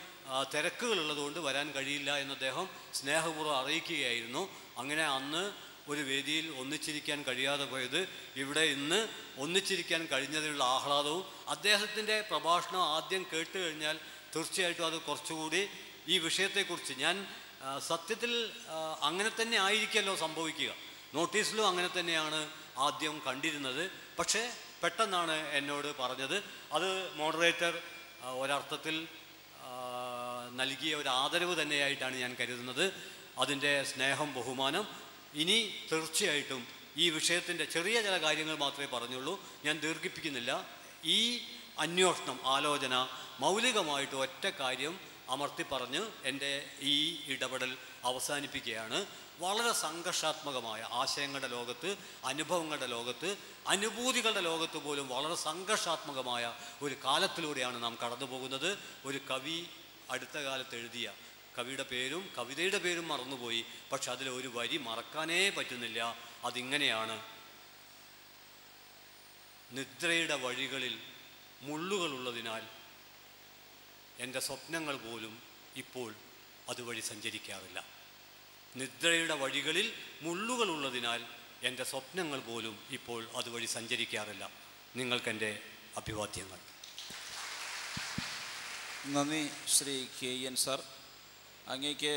തിരക്കുകളുള്ളതുകൊണ്ട് 0.53 1.39
വരാൻ 1.39 1.67
കഴിയില്ല 1.75 2.17
എന്ന് 2.17 2.33
അദ്ദേഹം 2.33 2.65
സ്നേഹപൂർവം 2.93 3.57
അറിയിക്കുകയായിരുന്നു. 3.57 4.49
അങ്ങനെ 4.77 5.05
അന്ന് 5.17 5.43
ഒരു 5.87 6.01
വേദിയിൽ 6.01 6.45
ഒന്നിച്ചിരിക്കാൻ 6.59 7.19
കഴിയാതെ 7.27 7.65
പോയത് 7.65 8.07
ഇവിടെ 8.35 8.63
ഇന്ന് 8.75 9.07
ഒന്നിച്ചിരിക്കാൻ 9.37 10.07
കഴിഞ്ഞതിലുള്ള 10.11 10.63
ആഹ്ലാദവും 10.63 11.23
അദ്ദേഹത്തിന്റെ 11.47 12.21
പ്രഭാഷണം 12.29 12.81
ആദ്യം 12.95 13.25
കേട്ട് 13.33 13.57
കഴിഞ്ഞാൽ 13.63 13.99
തീർച്ചയായിട്ടും 14.35 14.85
അത് 14.85 14.97
കുറച്ചുകൂടി 15.01 15.61
ഈ 16.07 16.17
വിഷയത്തെക്കുറിച്ച് 16.17 16.93
ഞാൻ 16.93 17.15
സത്യത്തിൽ 17.87 18.31
അങ്ങനെ 19.01 19.31
തന്നെ 19.41 19.57
ആയിരിക്കുമല്ലോ 19.57 20.15
സംഭവിക്കുക. 20.15 20.71
നോട്ടീസിലും 21.13 21.67
അങ്ങനെ 21.67 21.89
തന്നെയാണ് 21.99 22.39
ആദ്യം 22.77 23.21
കണ്ടിരുന്നത്. 23.27 23.91
പക്ഷേ 24.19 24.41
പെട്ടെന്നാണ് 24.83 25.35
എന്നോട് 25.57 25.87
പറഞ്ഞത്. 25.99 26.43
അത് 26.73 26.89
മോഡറേറ്റർ 27.19 27.73
ഒരർത്ഥത്തിൽ 28.41 29.07
നൽകിയ 30.59 30.95
ഒരു 30.95 31.09
ആദരവ് 31.09 31.61
തന്നെയായിട്ടാണ് 31.61 32.15
ഞാൻ 32.15 32.35
കരുതുന്നത്. 32.39 32.85
അതിന്റെ 33.37 33.71
സ്നേഹം 33.83 34.29
ബഹുമാനം 34.33 34.85
ഇനി 35.35 35.73
തീർച്ചയായിട്ടും 35.91 36.67
ഈ 36.97 37.09
വിഷയത്തിന്റെ 37.09 37.65
ചെറിയ 37.65 38.01
ചില 38.01 38.21
കാര്യങ്ങൾ 38.21 38.55
മാത്രമേ 38.57 38.85
പറഞ്ഞുള്ളൂ. 38.85 39.33
ഞാൻ 39.65 39.79
ദീർഘിപ്പിക്കുന്നില്ല. 39.79 40.65
ഈ 41.05 41.41
അന്വേഷണം 41.79 42.39
ആലോചന 42.45 43.07
മൗലികമായിട്ട് 43.39 44.15
ഒറ്റ 44.15 44.45
കാര്യം 44.47 44.99
അമർത്തി 45.29 45.63
പറഞ്ഞ് 45.71 46.01
എന്റെ 46.23 46.69
ഈ 46.81 46.95
ഇടപെടൽ 47.27 47.77
അവസാനിപ്പിക്കുകയാണ്. 48.03 49.05
വളരെ 49.39 49.71
സംഘർഷാത്മകമായ 49.73 50.81
ആശയങ്ങളുടെ 50.91 51.47
ലോകത്ത് 51.47 51.97
അനുഭവങ്ങളുടെ 52.25 52.87
ലോകത്ത് 52.87 53.37
അനുഭൂതികളുടെ 53.67 54.41
ലോകത്ത് 54.41 54.77
പോലും 54.77 55.07
വളരെ 55.09 55.35
സംഘർഷാത്മകമായ 55.35 56.53
ഒരു 56.81 56.95
കാലത്തിലൂടെയാണ് 57.05 57.83
നാം 57.83 57.97
കടന്നു 58.03 58.25
പോകുന്നത് 58.25 58.77
ഒരു 59.05 59.17
കവി 59.17 59.65
അടുത്ത 60.09 60.37
കാലത്ത് 60.37 60.75
എഴുതിയ 60.75 61.13
കവിയുടെ 61.57 61.83
പേരും 61.83 62.29
കവിതയുടെ 62.37 62.77
പേരും 62.77 63.07
മറന്നുപോയി. 63.07 63.65
പക്ഷെ 63.91 64.11
അതിൽ 64.11 64.29
ഒരു 64.29 64.47
വരി 64.47 64.77
മറക്കാനേ 64.77 65.49
പറ്റുന്നില്ല. 65.49 66.17
അതിങ്ങനെയാണ്. 66.43 67.25
നിദ്രയുടെ 69.71 70.35
വഴികളിൽ 70.35 70.99
മുള്ളുകളുള്ളതിനാൽ 71.61 72.61
എന്റെ 74.19 74.39
സ്വപ്നങ്ങൾ 74.39 74.97
പോലും 74.97 75.41
ഇപ്പോൾ 75.75 76.15
അതുവഴി 76.69 76.99
സഞ്ചരിക്കാറില്ല. 76.99 77.85
നിദ്രയുടെ 78.75 79.35
വഴികളിൽ 79.35 79.93
മുള്ളുകളുള്ളതിനാൽ 80.21 81.25
എന്റെ 81.63 81.83
സ്വപ്നങ്ങൾ 81.83 82.39
പോലും 82.39 82.79
ഇപ്പോൾ 82.89 83.27
അതുവഴി 83.35 83.65
സഞ്ചരിക്കാറില്ല. 83.65 84.49
നിങ്ങൾക്കെന്റെ 84.95 85.59
അഭിവാദ്യങ്ങൾ. 85.97 86.59
നന്ദി 89.05 89.49
ശ്രീ 89.67 90.05
കെ 90.23 90.27
എൻ 90.27 90.55
സാർ. 90.55 90.94
അങ്ങേക്ക് 91.73 92.13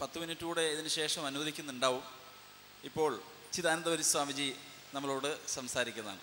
പത്ത് 0.00 0.18
മിനിറ്റ് 0.18 0.44
കൂടെ 0.48 0.64
ഇതിന് 0.74 0.90
ശേഷം 0.98 1.22
അനുവദിക്കുന്നുണ്ടാവും. 1.26 2.04
ഇപ്പോൾ 2.88 3.10
ചിദാനന്ദപുരി 3.54 4.04
സ്വാമിജി 4.12 4.48
നമ്മളോട് 4.94 5.30
സംസാരിക്കുന്നതാണ്. 5.48 6.22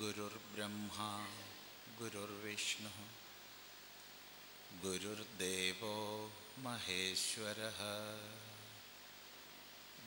ഗുരുർബ്രഹ്മാ 0.00 1.10
ഗുരുർവിഷ്ണു 2.00 2.92
ഗുരുദേവോ 4.84 5.96
മഹേശ്വര 6.58 7.60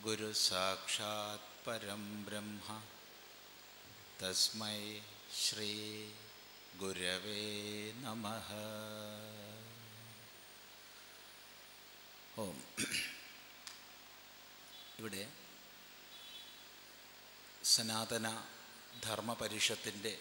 ഗുരു 0.05 0.31
സാക്ഷാത് 0.47 1.46
പരം 1.67 2.25
ബ്രഹ്മ 2.25 2.81
തസ്മൈ 4.21 5.01
ശ്രീ 5.39 5.71
ഗുരവേ 6.77 7.41
നമ. 7.95 8.25
ഓം. 12.37 12.63
ഇവിടെ 14.99 15.29
സനാതന 17.63 18.27
ധർമ്മപരിഷത്തിന്റെ 19.03 20.19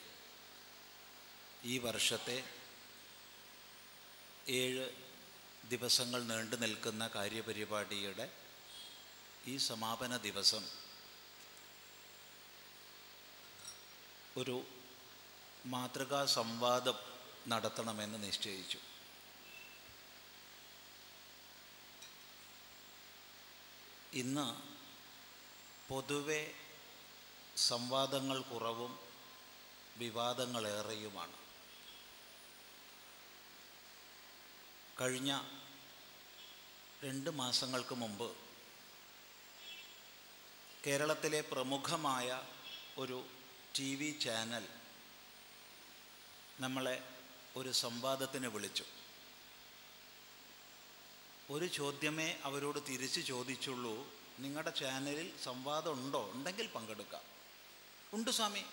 ഈ 1.64 1.78
വർഷത്തെ 1.78 2.44
ഏഴ് 4.48 4.88
ദിവസങ്ങൾ 5.68 6.22
നീണ്ടു 6.22 6.56
നിൽക്കുന്ന 6.56 7.08
കാര്യപരിപാടിയുടെ 7.08 8.32
ഈ 9.46 9.56
സമാപന 9.56 10.16
ദിവസം 10.16 10.85
ഒരു 14.36 14.64
മാതൃകാ 15.66 16.26
സംവാദം 16.26 16.94
നടത്തണമെന്ന് 17.48 18.22
നിശ്ചയിച്ചു. 18.22 18.78
ഇന്ന് 24.12 24.76
പൊതുവെ 25.88 26.54
സംവാദങ്ങൾ 27.56 28.40
കുറവും 28.40 28.98
വിവാദങ്ങളേറെയുമാണ്. 29.96 31.32
കഴിഞ്ഞ 35.00 35.40
രണ്ട് 37.04 37.30
മാസങ്ങൾക്ക് 37.30 37.94
മുമ്പ് 37.94 38.36
കേരളത്തിലെ 40.86 41.40
പ്രമുഖമായ 41.40 42.42
ഒരു 42.98 43.24
ടി 43.78 43.94
വി 43.94 44.10
ചാനൽ 44.10 44.66
നമ്മളെ 46.60 47.08
ഒരു 47.56 47.72
സംവാദത്തിന് 47.72 48.46
വിളിച്ചു. 48.46 48.84
ഒരു 51.50 51.66
ചോദ്യമേ 51.66 52.40
അവരോട് 52.44 52.78
തിരിച്ച് 52.88 53.20
ചോദിച്ചുള്ളൂ. 53.20 54.14
നിങ്ങളുടെ 54.38 54.70
ചാനലിൽ 54.70 55.38
സംവാദം 55.44 55.92
ഉണ്ടോ 55.92 56.30
ഉണ്ടെങ്കിൽ 56.32 56.66
പങ്കെടുക്കാം. 56.66 57.22
ഉണ്ട് 58.12 58.30
സ്വാമി. 58.30 58.64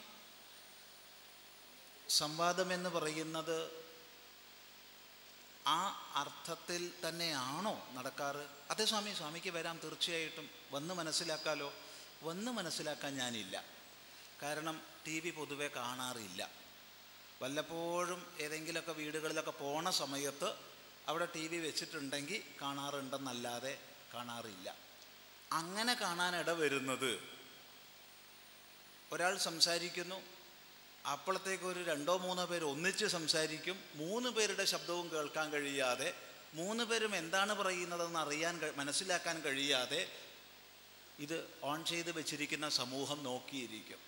സംവാദം 2.09 2.73
എന്ന് 2.73 2.89
പറയുന്നത് 2.89 3.85
ആ 5.67 6.11
അർത്ഥത്തിൽ 6.15 6.93
തന്നെയാണോ 7.09 7.87
നടക്കാറ്? 7.93 8.49
അതേ 8.69 8.85
സ്വാമി 8.85 9.13
സ്വാമിക്ക് 9.13 9.49
വരാം. 9.49 9.79
തീർച്ചയായിട്ടും. 9.83 10.49
വന്ന് 10.71 10.93
മനസ്സിലാക്കാലോ? 10.93 11.73
വന്ന് 12.23 12.51
മനസ്സിലാക്കാൻ 12.51 13.17
ഞാനില്ല. 13.17 13.72
കാരണം 14.43 14.77
ടി 15.05 15.19
വി 15.19 15.29
പൊതുവെ 15.29 15.67
കാണാറില്ല. 15.67 16.41
വല്ലപ്പോഴും 17.41 18.21
ഏതെങ്കിലുമൊക്കെ 18.43 18.91
വീടുകളിലൊക്കെ 18.91 19.51
പോണ 19.51 19.89
സമയത്ത് 19.89 20.49
അവിടെ 21.07 21.27
ടി 21.35 21.47
വി 21.47 21.57
വെച്ചിട്ടുണ്ടെങ്കിൽ 21.57 22.41
കാണാറുണ്ടെന്നല്ലാതെ 22.61 23.73
കാണാറില്ല. 24.13 24.67
അങ്ങനെ 25.51 25.93
കാണാനിട 25.93 26.49
വരുന്നത് 26.61 27.11
ഒരാൾ 29.13 29.33
സംസാരിക്കുന്നു 29.37 30.19
അപ്പോഴത്തേക്ക് 31.13 31.63
ഒരു 31.63 31.81
രണ്ടോ 31.91 32.13
മൂന്നോ 32.17 32.45
പേര് 32.45 32.65
ഒന്നിച്ച് 32.73 33.05
സംസാരിക്കും 33.05 33.77
മൂന്ന് 33.95 34.29
പേരുടെ 34.29 34.65
ശബ്ദവും 34.73 35.07
കേൾക്കാൻ 35.13 35.47
കഴിയാതെ 35.51 36.09
മൂന്ന് 36.53 36.83
പേരും 36.83 37.13
എന്താണ് 37.15 37.53
പറയുന്നതെന്ന് 37.53 38.19
അറിയാൻ 38.19 38.55
മനസ്സിലാക്കാൻ 38.75 39.37
കഴിയാതെ 39.41 40.01
ഇത് 41.19 41.37
ഓൺ 41.69 41.79
ചെയ്ത് 41.91 42.11
വെച്ചിരിക്കുന്ന 42.17 42.67
സമൂഹം 42.69 43.19
നോക്കിയിരിക്കും. 43.23 44.01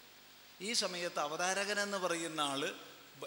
ഈ 0.62 0.74
സമയത്ത് 0.74 1.20
അവതാരകൻ 1.20 1.80
എന്ന് 1.80 1.98
പറയുന്ന 1.98 2.41
ആൾ 2.41 2.76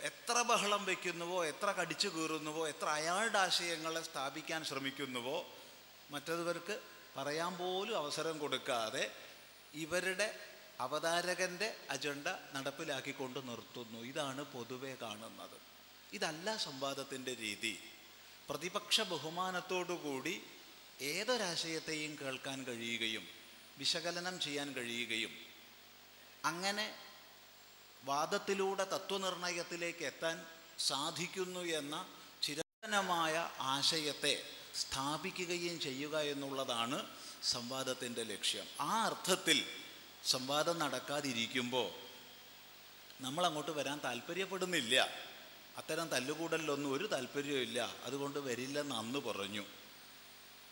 എത്ര 0.03 0.43
ബഹളം 0.43 0.85
വയ്ക്കുന്നുവോ 0.85 1.45
എത്ര 1.45 1.67
കടിച്ചു 1.67 2.09
കീറുന്നുവോ 2.09 2.69
എത്ര 2.69 2.88
അയാളുടെ 2.88 3.38
ആശയങ്ങളെ 3.38 4.03
സ്ഥാപിക്കാൻ 4.03 4.64
ശ്രമിക്കുന്നുവോ 4.64 5.47
മറ്റതുവർക്ക് 6.11 6.81
പറയാൻ 7.17 7.57
പോലും 7.57 7.97
അവസരം 7.97 8.38
കൊടുക്കാതെ 8.38 9.14
ഇവരുടെ 9.75 10.38
അവതാരകന്റെ 10.81 11.77
അജണ്ട 11.91 12.29
നടപ്പിലാക്കിക്കൊണ്ട് 12.53 13.49
നിർത്തുന്നു. 13.49 13.99
ഇതാണ് 13.99 14.45
പൊതുവെ 14.45 14.97
കാണുന്നത്. 15.03 15.57
ഇതല്ല 16.12 16.57
സംവാദത്തിന്റെ 16.57 17.35
രീതി. 17.35 17.79
പ്രതിപക്ഷ 18.49 19.01
ബഹുമാനത്തോടുകൂടി 19.01 20.43
ഏതൊരാശയത്തെയും 21.01 22.19
കേൾക്കാൻ 22.21 22.64
കഴിയുകയും 22.64 23.29
വിശകലനം 23.79 24.41
ചെയ്യാൻ 24.41 24.73
കഴിയുകയും 24.73 25.31
അങ്ങനെ 26.45 27.08
വാദത്തിലൂടെ 28.05 28.85
തത്വനിർണയത്തിലേക്ക് 28.85 30.05
എത്താൻ 30.05 30.47
സാധിക്കുന്നു 30.79 31.61
എന്ന 31.61 32.07
ചിരന്തനമായ 32.43 33.51
ആശയത്തെ 33.61 34.43
സ്ഥാപിക്കുകയും 34.75 35.81
ചെയ്യുക 35.81 36.19
എന്നുള്ളതാണ് 36.19 37.07
സംവാദത്തിന്റെ 37.43 38.23
ലക്ഷ്യം. 38.23 38.67
ആ 38.81 39.05
അർത്ഥത്തിൽ 39.05 39.67
സംവാദം 40.25 40.79
നടക്കാതിരിക്കുമ്പോൾ 40.79 41.91
നമ്മൾ 43.21 43.47
അങ്ങോട്ട് 43.47 43.71
വരാൻ 43.71 44.01
താല്പര്യപ്പെടുന്നില്ല. 44.05 45.09
അത്തരം 45.77 46.09
തല്ലുകൂടലിലൊന്നും 46.09 46.93
ഒരു 46.93 47.07
താല്പര്യമില്ല 47.07 47.95
അതുകൊണ്ട് 48.05 48.39
വരില്ലെന്ന് 48.39 48.95
അന്ന് 48.95 49.19
പറഞ്ഞു. 49.19 49.65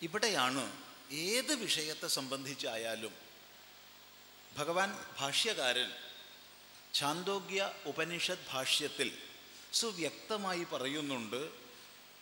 ഇവിടെയാണ് 0.03 0.83
ഏത് 1.11 1.55
വിഷയത്തെ 1.55 2.07
സംബന്ധിച്ചായാലും 2.07 3.15
ഭഗവാൻ 4.57 5.05
ഭാഷ്യകാരൻ 5.19 6.06
ഛാന്തോഗ്യ 6.99 7.73
ഉപനിഷത് 7.87 8.39
ഭാഷ്യത്തിൽ 8.51 9.19
സുവ്യക്തമായി 9.73 10.65
പറയുന്നുണ്ട് 10.65 11.51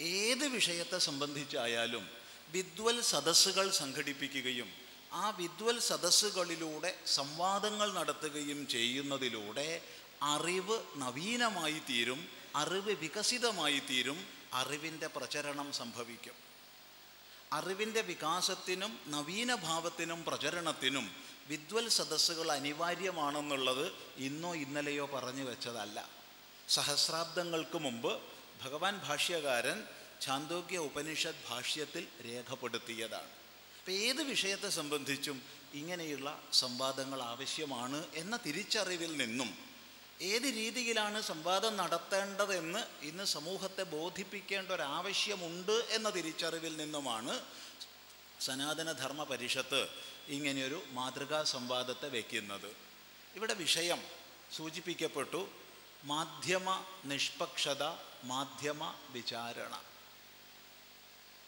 ഏത് 0.01 0.45
വിഷയത്തെ 0.47 0.99
സംബന്ധിച്ചായാലും 0.99 2.11
വിദ്വൽ 2.49 3.01
സദസ്സുകൾ 3.01 3.71
സംഘടിപ്പിക്കുകയും 3.71 4.71
ആ 5.13 5.31
വിദ്വൽ 5.31 5.81
സദസ്സുകളിലൂടെ 5.81 6.99
സംവാദങ്ങൾ 7.07 7.93
നടത്തുകയും 7.93 8.69
ചെയ്യുന്നതിലൂടെ 8.69 9.83
അറിവ് 10.23 10.83
നവീനമായി 10.97 11.79
തീരും 11.91 12.29
അറിവ് 12.57 12.91
വികസിതമായി 12.91 13.83
തീരും 13.91 14.27
അറിവിന്റെ 14.53 15.07
പ്രചരണം 15.07 15.73
സംഭവിക്കും. 15.73 16.35
അറിവിന്റെ 17.53 18.01
വികാസത്തിനും 18.01 18.99
നവീനഭാവത്തിനും 19.07 20.25
പ്രചരണത്തിനും 20.25 21.24
വിദ്വൽ 21.48 21.88
സദസ്സുകൾ 21.88 22.52
അനിവാര്യമാണെന്നുള്ളത് 22.52 23.92
ഇന്നോ 24.18 24.54
ഇന്നലെയോ 24.54 25.07
പറഞ്ഞു 25.14 25.44
വെച്ചതല്ല. 25.44 25.98
സഹസ്രാബ്ദങ്ങൾക്ക് 26.68 27.78
മുമ്പ് 27.78 28.12
ഭഗവാൻ 28.64 28.94
ഭാഷ്യകാരൻ 29.09 29.78
ഛാന്തോഗ്യ 30.20 30.78
ഉപനിഷത് 30.78 31.42
ഭാഷ്യത്തിൽ 31.50 32.04
രേഖപ്പെടുത്തിയതാണ്. 32.26 33.30
അപ്പം 33.78 33.92
ഏത് 33.92 34.22
വിഷയത്തെ 34.22 34.68
സംബന്ധിച്ചും 34.68 35.42
ഇങ്ങനെയുള്ള 35.74 36.28
സംവാദങ്ങൾ 36.52 37.20
ആവശ്യമാണ് 37.22 38.00
എന്ന 38.14 38.35
തിരിച്ചറിവിൽ 38.46 39.16
നിന്നും 39.16 39.50
ഏത് 40.22 40.44
രീതിയിലാണ് 40.44 41.18
സംവാദം 41.22 41.76
നടത്തേണ്ടതെന്ന് 41.76 42.83
ഇന്ന് 43.09 43.24
സമൂഹത്തെ 43.24 43.85
ബോധിപ്പിക്കേണ്ട 43.96 44.68
ഒരാവശ്യമുണ്ട് 44.72 45.76
എന്ന 45.96 46.11
തിരിച്ചറിവിൽ 46.11 46.76
നിന്നുമാണ് 46.76 47.35
സനാതനധർമ്മ 48.40 49.25
പരിഷത്ത് 49.25 49.88
ഇങ്ങനെയൊരു 50.29 50.83
മാതൃകാ 50.90 51.42
സംവാദത്തെ 51.42 52.09
വയ്ക്കുന്നത് 52.09 52.77
ഇവിടെ 53.35 53.55
വിഷയം 53.55 54.03
സൂചിപ്പിക്കപ്പെട്ടു 54.57 55.49
മാധ്യമ 56.05 56.85
നിഷ്പക്ഷത 57.05 57.83
മാധ്യമ 58.25 58.94
വിചാരണ. 59.09 59.83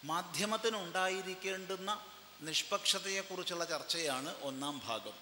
മാധ്യമത്തിനുണ്ടായിരിക്കേണ്ടുന്ന 0.05 2.07
നിഷ്പക്ഷതയെക്കുറിച്ചുള്ള 2.40 3.64
ചർച്ചയാണ് 3.64 4.42
ഒന്നാം 4.42 4.83
ഭാഗം. 4.85 5.12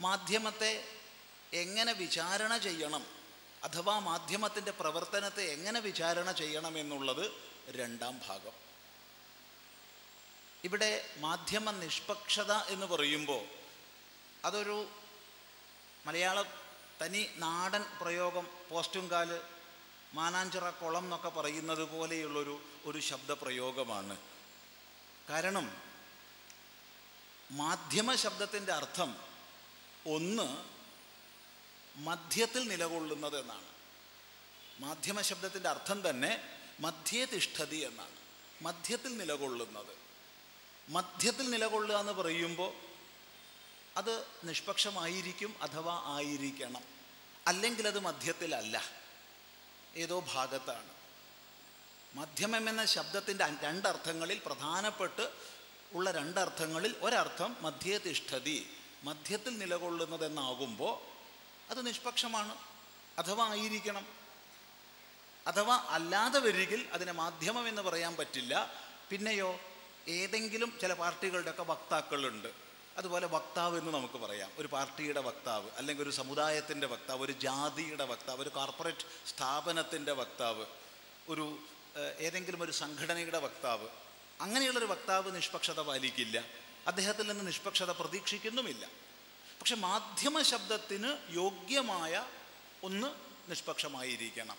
മാധ്യമത്തെ 0.00 0.84
എങ്ങനെ 1.52 1.92
വിചാരണ 1.92 2.56
ചെയ്യണം 2.56 3.06
അഥവാ 3.64 3.98
മാധ്യമത്തിന്റെ 3.98 4.70
പ്രവർത്തനത്തെ 4.70 5.42
എങ്ങനെ 5.42 5.80
വിചാരണ 5.80 6.32
ചെയ്യണം 6.32 6.78
എന്നുള്ളത് 6.78 7.30
രണ്ടാം 7.68 8.20
ഭാഗം. 8.28 8.69
ഇവിടെ 10.64 11.10
മാധ്യമ 11.16 11.70
നിഷ്പക്ഷത 11.70 12.52
എന്ന് 12.52 12.86
പറയുമ്പോൾ 12.86 13.44
അതൊരു 14.44 14.88
മലയാള 16.06 16.42
തനി 17.02 17.26
നാടൻ 17.36 17.84
പ്രയോഗം 18.00 18.46
പോസ്റ്റുംകാൽ 18.70 19.40
മാനാഞ്ചിറ 20.14 20.70
കുളം 20.70 21.04
എന്നൊക്കെ 21.04 21.28
പറയുന്നത് 21.28 21.84
പോലെയുള്ളൊരു 21.84 22.62
ഒരു 22.84 23.00
ശബ്ദപ്രയോഗമാണ് 23.00 24.18
കാരണം 25.30 25.82
മാധ്യമ 27.50 28.14
ശബ്ദത്തിന്റെ 28.14 28.72
അർത്ഥം 28.72 29.16
ഒന്ന് 30.06 30.64
മധ്യത്തിൽ 31.98 32.68
നിലകൊള്ളുന്നത് 32.68 33.40
എന്നാണ്. 33.40 33.66
മാധ്യമ 34.78 35.20
ശബ്ദത്തിന്റെ 35.20 35.68
അർത്ഥം 35.68 36.10
തന്നെ 36.10 36.58
മധ്യേ 36.80 37.24
തിഷ്ഠതി 37.24 37.76
എന്നാണ്. 37.76 38.16
മധ്യത്തിൽ 38.62 39.16
നിലകൊള്ളുന്നത്. 39.16 40.09
മധ്യത്തിൽ 40.90 41.50
നിലകൊള്ളുക 41.50 41.96
എന്ന് 41.96 42.12
പറയുമ്പോൾ 42.12 42.72
അത് 43.96 44.26
നിഷ്പക്ഷമായിരിക്കും 44.44 45.54
അഥവാ 45.62 46.02
ആയിരിക്കണം. 46.06 46.82
അല്ലെങ്കിൽ 47.46 47.86
അത് 47.86 47.98
മധ്യത്തിലല്ല. 47.98 48.84
ഏതോ 49.96 50.20
ഭാഗത്താണ്. 50.20 50.88
മധ്യമം 52.14 52.68
എന്ന 52.68 52.84
ശബ്ദത്തിന്റെ 52.84 53.46
രണ്ടർത്ഥങ്ങളിൽ 53.62 54.42
പ്രധാനപ്പെട്ട് 54.46 55.30
ഉള്ള 55.92 56.10
രണ്ടർത്ഥങ്ങളിൽ 56.10 56.96
ഒരർത്ഥം 57.00 57.56
മധ്യേ 57.60 57.98
തിഷ്ഠതി 57.98 58.76
മധ്യത്തിൽ 59.02 59.58
നിലകൊള്ളുന്നതെന്നാകുമ്പോൾ 59.58 61.00
അത് 61.70 61.86
നിഷ്പക്ഷമാണ്. 61.86 62.56
അഥവാ 63.18 63.48
ആയിരിക്കണം. 63.48 64.06
അഥവാ 65.46 65.84
അല്ലാതെ 65.88 66.40
വരികിൽ 66.40 66.88
അതിനെ 66.92 67.12
മാധ്യമം 67.12 67.68
എന്ന് 67.68 67.82
പറയാൻ 67.82 68.16
പറ്റില്ല. 68.16 68.72
പിന്നെയോ 69.10 69.60
ഏതെങ്കിലും 70.10 70.78
ചില 70.80 70.92
പാർട്ടികളുടെയൊക്കെ 70.92 71.62
വക്താക്കളുണ്ട്. 71.62 72.48
അതുപോലെ 72.96 73.26
വക്താവ് 73.26 73.78
എന്ന് 73.78 73.94
നമുക്ക് 73.94 74.14
പറയാം. 74.14 74.50
ഒരു 74.58 74.68
പാർട്ടിയുടെ 74.68 75.20
വക്താവ് 75.20 75.70
അല്ലെങ്കിൽ 75.76 76.02
ഒരു 76.02 76.10
സമുദായത്തിന്റെ 76.10 76.86
വക്താവ് 76.86 77.24
ഒരു 77.24 77.32
ജാതിയുടെ 77.32 78.04
വക്താവ് 78.04 78.42
ഒരു 78.42 78.48
കോർപ്പറേറ്റ് 78.48 79.28
സ്ഥാപനത്തിന്റെ 79.28 80.12
വക്താവ് 80.12 80.66
ഒരു 81.28 81.58
ഏതെങ്കിലും 82.18 82.62
ഒരു 82.62 82.72
സംഘടനയുടെ 82.72 83.38
വക്താവ് 83.38 83.88
അങ്ങനെയുള്ളൊരു 84.40 84.86
വക്താവ് 84.86 85.36
നിഷ്പക്ഷത 85.36 85.80
പാലിക്കില്ല. 85.80 86.44
അദ്ദേഹത്തിൽ 86.86 87.28
നിന്ന് 87.28 87.46
നിഷ്പക്ഷത 87.46 87.90
പ്രതീക്ഷിക്കുന്നുമില്ല. 87.90 88.86
പക്ഷെ 89.60 89.76
മാധ്യമ 89.76 90.42
ശബ്ദത്തിന് 90.42 91.16
യോഗ്യമായ 91.30 92.26
ഒന്ന് 92.82 93.06
നിഷ്പക്ഷമായിരിക്കണം. 93.50 94.56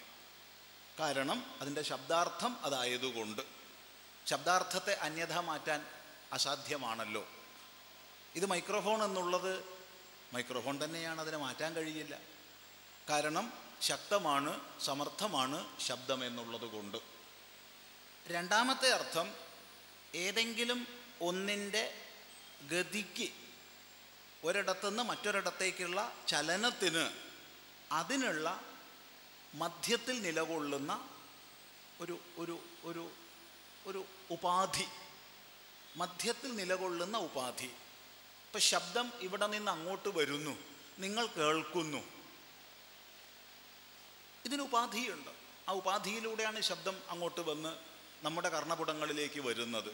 കാരണം 1.00 1.46
അതിന്റെ 1.62 1.82
ശബ്ദാർത്ഥം 1.82 2.58
അതായതുകൊണ്ട്. 2.66 3.61
ശബ്ദാർത്ഥത്തെ 4.32 4.94
അന്യഥ 4.94 5.38
മാറ്റാൻ 5.38 5.86
അസാധ്യമാണല്ലോ. 6.34 7.28
ഇത് 8.36 8.46
മൈക്രോഫോൺ 8.46 9.04
എന്നുള്ളത് 9.04 9.66
മൈക്രോഫോൺ 10.34 10.84
തന്നെയാണ് 10.84 11.22
അതിനെ 11.22 11.38
മാറ്റാൻ 11.38 11.74
കഴിയില്ല. 11.74 12.20
കാരണം 13.10 13.54
ശക്തമാണ് 13.82 14.60
സമർത്ഥമാണ് 14.82 15.80
ശബ്ദം 15.80 16.26
എന്നുള്ളത് 16.26 16.62
കൊണ്ട്. 16.62 16.98
രണ്ടാമത്തെ 18.28 18.94
അർത്ഥം 18.94 19.36
ഏതെങ്കിലും 20.16 20.88
ഒന്നിന്റെ 21.22 22.06
ഗതിക്ക് 22.72 23.30
ഒരിടത്തുനിന്ന് 24.44 25.04
മറ്റൊരിടത്തേക്കുള്ള 25.04 26.16
ചലനത്തിന് 26.28 27.12
അതിനുള്ള 27.92 28.62
മധ്യത്തിൽ 29.54 30.22
നിലകൊള്ളുന്ന 30.22 31.10
ഒരു 32.02 32.20
ഒരു 32.38 32.60
ഒരു 32.84 33.12
ഒരു 33.86 34.06
ഉപാധി 34.32 34.86
മധ്യത്തിൽ 35.96 36.56
നിലകൊള്ളുന്ന 36.56 37.18
ഉപാധി. 37.18 37.66
ഇപ്പം 38.46 38.60
ശബ്ദം 38.60 39.14
ഇവിടെ 39.20 39.48
നിന്ന് 39.48 39.72
അങ്ങോട്ട് 39.72 40.10
വരുന്നു 40.10 40.58
നിങ്ങൾ 41.00 41.26
കേൾക്കുന്നു. 41.26 42.04
ഇതിന് 44.46 44.62
ഉപാധിയുണ്ട്. 44.62 45.30
ആ 45.70 45.74
ഉപാധിയിലൂടെയാണ് 45.74 46.62
ശബ്ദം 46.62 47.02
അങ്ങോട്ട് 47.10 47.42
വന്ന് 47.42 47.78
നമ്മുടെ 48.26 48.50
കർണപുടങ്ങളിലേക്ക് 48.50 49.40
വരുന്നത്. 49.40 49.92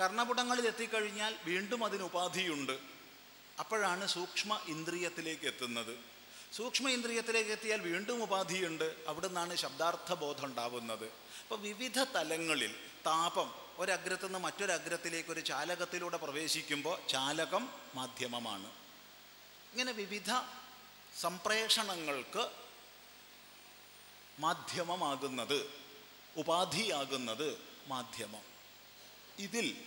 കർണപുടങ്ങളിൽ 0.00 0.66
എത്തിക്കഴിഞ്ഞാൽ 0.66 1.36
വീണ്ടും 1.44 1.84
അതിന് 1.84 2.02
ഉപാധിയുണ്ട്. 2.02 2.78
അപ്പോഴാണ് 3.58 4.06
സൂക്ഷ്മ 4.06 4.60
ഇന്ദ്രിയത്തിലേക്ക് 4.68 5.46
എത്തുന്നത്. 5.46 5.98
സൂക്ഷ്മ 6.56 6.88
ഇന്ദ്രിയത്തിലേക്ക് 6.88 7.50
എത്തിയാൽ 7.50 7.80
വീണ്ടും 7.80 8.22
ഉപാധിയുണ്ട്. 8.22 9.04
അവിടെ 9.06 9.26
നിന്നാണ് 9.26 9.56
ശബ്ദാർത്ഥ 9.56 10.14
ബോധം 10.14 10.44
ഉണ്ടാവുന്നത്. 10.44 11.04
അപ്പോൾ 11.04 11.60
വിവിധ 11.60 11.98
തലങ്ങളിൽ 11.98 12.93
താപം 13.06 13.54
ഒരഗ്രത്തു 13.78 14.22
നിന്ന് 14.22 14.38
മറ്റൊരഗ്രത്തിലേക്ക് 14.38 15.30
ഒരു 15.30 15.40
ചാലകത്തിലൂടെ 15.40 16.16
പ്രവേശിക്കുമ്പോൾ 16.16 17.06
ചാലകം 17.08 17.72
മാധ്യമമാണ്. 17.94 18.66
ഇങ്ങനെ 19.72 19.92
വിവിധ 19.92 20.30
സംപ്രേഷണങ്ങൾക്ക് 21.20 22.50
മാധ്യമമാകുന്നത് 24.38 25.70
ഉപാധിയാകുന്നത് 26.36 27.58
മാധ്യമം. 27.86 28.42
ഇതിൽ 29.38 29.86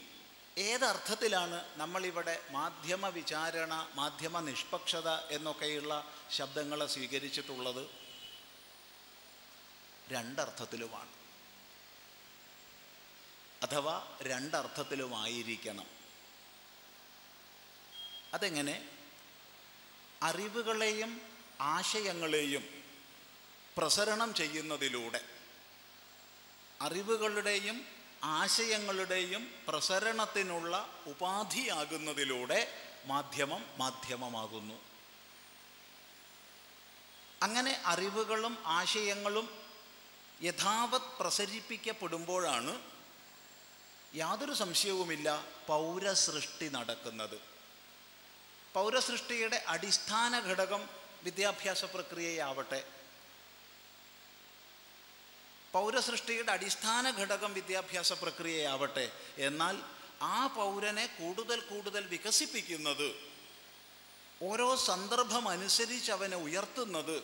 ഏതർത്ഥത്തിലാണ് 0.58 1.66
നമ്മളിവിടെ 1.76 2.44
മാധ്യമ 2.52 3.08
വിചാരണ 3.08 3.90
മാധ്യമ 3.94 4.40
നിഷ്പക്ഷത 4.40 5.10
എന്നൊക്കെയുള്ള 5.10 6.12
ശബ്ദങ്ങളെ 6.32 6.88
സ്വീകരിച്ചിട്ടുള്ളത്? 6.88 7.88
രണ്ടർത്ഥത്തിലുമാണ്. 10.10 11.17
അഥവാ 13.64 14.18
രണ്ടർത്ഥത്തിലുമായിരിക്കണം. 14.22 15.86
അതെങ്ങനെ? 18.34 18.90
അറിവുകളെയും 20.24 21.22
ആശയങ്ങളെയും 21.62 22.84
പ്രസരണം 23.78 24.34
ചെയ്യുന്നതിലൂടെ. 24.34 25.26
അറിവുകളുടെയും 26.82 27.86
ആശയങ്ങളുടെയും 28.24 29.52
പ്രസരണത്തിനുള്ള 29.68 31.04
ഉപാധിയാകുന്നതിലൂടെ 31.08 32.84
മാധ്യമം 33.06 33.66
മാധ്യമമാകുന്നു. 33.78 34.82
അങ്ങനെ 37.44 37.82
അറിവുകളും 37.86 38.64
ആശയങ്ങളും 38.66 39.64
യഥാവത് 40.44 41.02
പ്രസരിപ്പിക്കപ്പെടുമ്പോഴാണ് 41.02 42.97
യാതൊരു 44.16 44.54
സംശയവുമില്ല 44.54 45.46
പൗരസൃഷ്ടി 45.68 46.68
നടക്കുന്നത്. 46.68 47.40
പൗരസൃഷ്ടിയുടെ 48.74 49.64
അടിസ്ഥാന 49.68 50.40
ഘടകം 50.40 50.90
വിദ്യാഭ്യാസ 51.24 51.86
പ്രക്രിയയാവട്ടെ. 51.86 52.86
പൗരസൃഷ്ടിയുടെ 55.74 56.52
അടിസ്ഥാന 56.52 57.12
ഘടകം 57.12 57.54
വിദ്യാഭ്യാസ 57.54 58.14
പ്രക്രിയയാവട്ടെ. 58.14 59.12
എന്നാൽ 59.38 59.82
ആ 60.22 60.48
പൗരനെ 60.48 61.06
കൂടുതൽ 61.06 61.60
കൂടുതൽ 61.60 62.08
വികസിപ്പിക്കുന്നത് 62.08 63.28
ഓരോ 64.42 64.76
സന്ദർഭം 64.76 65.48
അനുസരിച്ച് 65.50 66.12
അവനെ 66.12 66.38
ഉയർത്തുന്നത് 66.38 67.24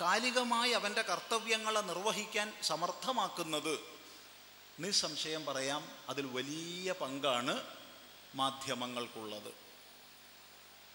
കാലികമായി 0.00 0.72
അവന്റെ 0.72 1.02
കർത്തവ്യങ്ങളെ 1.02 1.80
നിർവഹിക്കാൻ 1.80 2.52
സമർത്ഥമാക്കുന്നത് 2.62 3.95
നിസ്സംശയം 4.80 5.46
പറയാം 5.46 5.90
അതിൽ 6.08 6.26
വലിയ 6.26 6.92
പങ്കാണ് 6.92 7.64
മാധ്യമങ്ങൾക്കുള്ളത്. 8.34 9.54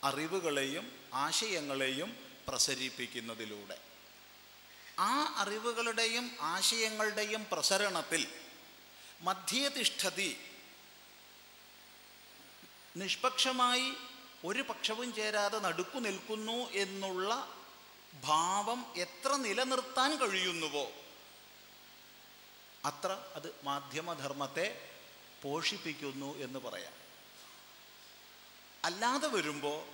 അറിവുകളെയും 0.04 1.10
ആശയങ്ങളെയും 1.14 2.36
പ്രസരിപ്പിക്കുന്നതിലൂടെ. 2.48 3.82
ആ 5.00 5.34
അറിവുകളുടെയും 5.38 6.32
ആശയങ്ങളുടെയും 6.42 7.46
പ്രസരണത്തിൽ 7.52 8.28
മധ്യതിഷ്ഠതി 9.22 10.38
നിഷ്പക്ഷമായി 12.98 13.94
ഒരു 14.46 14.62
പക്ഷവും 14.62 15.14
ചേരാതെ 15.14 15.60
നടുക്കു 15.60 16.00
നിൽക്കുന്നു 16.00 16.72
എന്നുള്ള 16.72 17.56
ഭാവം 18.24 18.94
എത്ര 18.96 19.36
നിലനിർത്താൻ 19.36 20.16
കഴിയുന്നുവോ? 20.16 20.92
അത്ര 22.86 23.18
അത് 23.36 23.56
മാധ്യമധർമ്മത്തെ 23.64 24.90
പോഷിപ്പിക്കുന്നു 25.44 26.38
എന്ന് 26.38 26.60
പറയാം. 26.60 26.94
അല്ലാതെ 28.86 29.28
വരുമ്പോൾ 29.28 29.86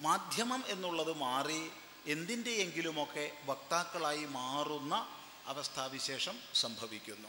മാധ്യമം 0.00 0.64
എന്നുള്ളത് 0.66 1.16
മാറി 1.16 1.70
എന്തിന്റെയെങ്കിലുമൊക്കെ 2.06 3.32
വക്താക്കളായി 3.44 4.24
മാറുന്ന 4.24 5.16
അവസ്ഥാവിശേഷം 5.46 6.40
സംഭവിക്കുന്നു. 6.54 7.28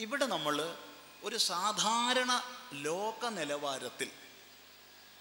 ഇവിടെ 0.00 0.26
നമ്മൾ 0.26 0.78
ഒരു 1.22 1.36
സാധാരണ 1.36 2.42
ലോക 2.72 3.26
നിലവാരത്തിൽ 3.26 4.10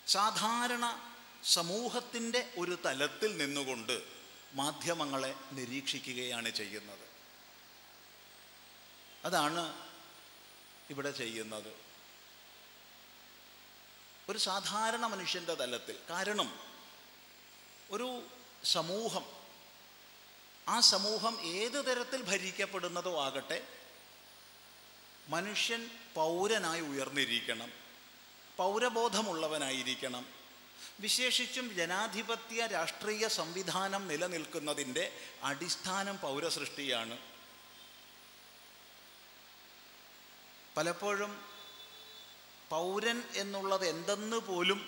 സാധാരണ 0.08 1.14
സമൂഹത്തിന്റെ 1.44 2.54
ഒരു 2.58 2.78
തലത്തിൽ 2.86 3.38
നിന്നുകൊണ്ട് 3.38 4.04
മാധ്യമങ്ങളെ 4.54 5.36
നിരീക്ഷിക്കുകയാണ് 5.52 6.50
ചെയ്യുന്നത്. 6.50 7.13
അതാണ് 9.26 9.90
ഇവിടെ 10.90 11.12
ചെയ്യുന്നത്. 11.12 11.74
ഒരു 14.30 14.38
സാധാരണ 14.38 15.06
മനുഷ്യന്റെ 15.06 15.54
തലത്തിൽ 15.54 16.00
കാരണം 16.10 16.60
ഒരു 17.92 18.22
സമൂഹം 18.64 19.26
ആ 20.70 20.80
സമൂഹം 20.80 21.42
ഏത് 21.42 21.86
തരത്തിൽ 21.86 22.22
ഭരിക്കപ്പെടുന്നതോ 22.22 23.24
ആകട്ടെ 23.24 23.68
മനുഷ്യൻ 25.28 25.90
പൗരനായി 26.16 26.82
ഉയർന്നിരിക്കണം 26.82 27.72
പൗരബോധമുള്ളവനായിരിക്കണം. 28.58 30.26
വിശേഷിച്ചും 31.00 31.76
ജനാധിപത്യ 31.76 32.68
രാഷ്ട്രീയ 32.68 33.28
സംവിധാനം 33.28 34.08
നിലനിൽക്കുന്നതിന്റെ 34.08 35.20
അടിസ്ഥാനം 35.44 36.20
പൗരസൃഷ്ടിയാണ്. 36.20 37.33
പലപ്പോഴും 40.78 41.46
പൗരൻ 42.70 43.24
എന്നുള്ളത് 43.36 43.88
എന്തെന്ന് 43.88 44.38
പോലും 44.38 44.80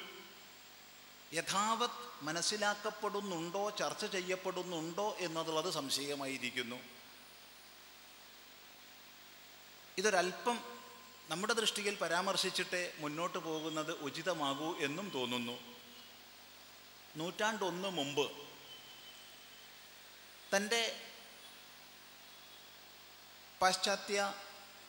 യഥാവത് 1.34 2.06
മനസ്സിലാക്കപ്പെടുന്നുണ്ടോ 2.22 3.70
ചർച്ച 3.70 4.06
ചെയ്യപ്പെടുന്നുണ്ടോ 4.06 5.16
എന്നതുള്ളത് 5.20 5.70
സംശയമായിരിക്കുന്നു. 5.74 6.76
ഇതൊരല്പം 9.98 10.58
നമ്മുടെ 11.30 11.54
ദൃഷ്ടിയിൽ 11.54 11.96
പരാമർശിച്ചിട്ട് 11.96 12.94
മുന്നോട്ട് 13.00 13.38
പോകുന്നത് 13.38 13.92
ഉചിതമാകൂ 13.92 14.76
എന്നും 14.80 15.10
തോന്നുന്നു. 15.10 15.60
നൂറ്റാണ്ടൊന്ന് 17.16 17.90
മുമ്പ് 17.90 18.32
തന്റെ 20.56 20.82
പാശ്ചാത്യ 23.62 24.34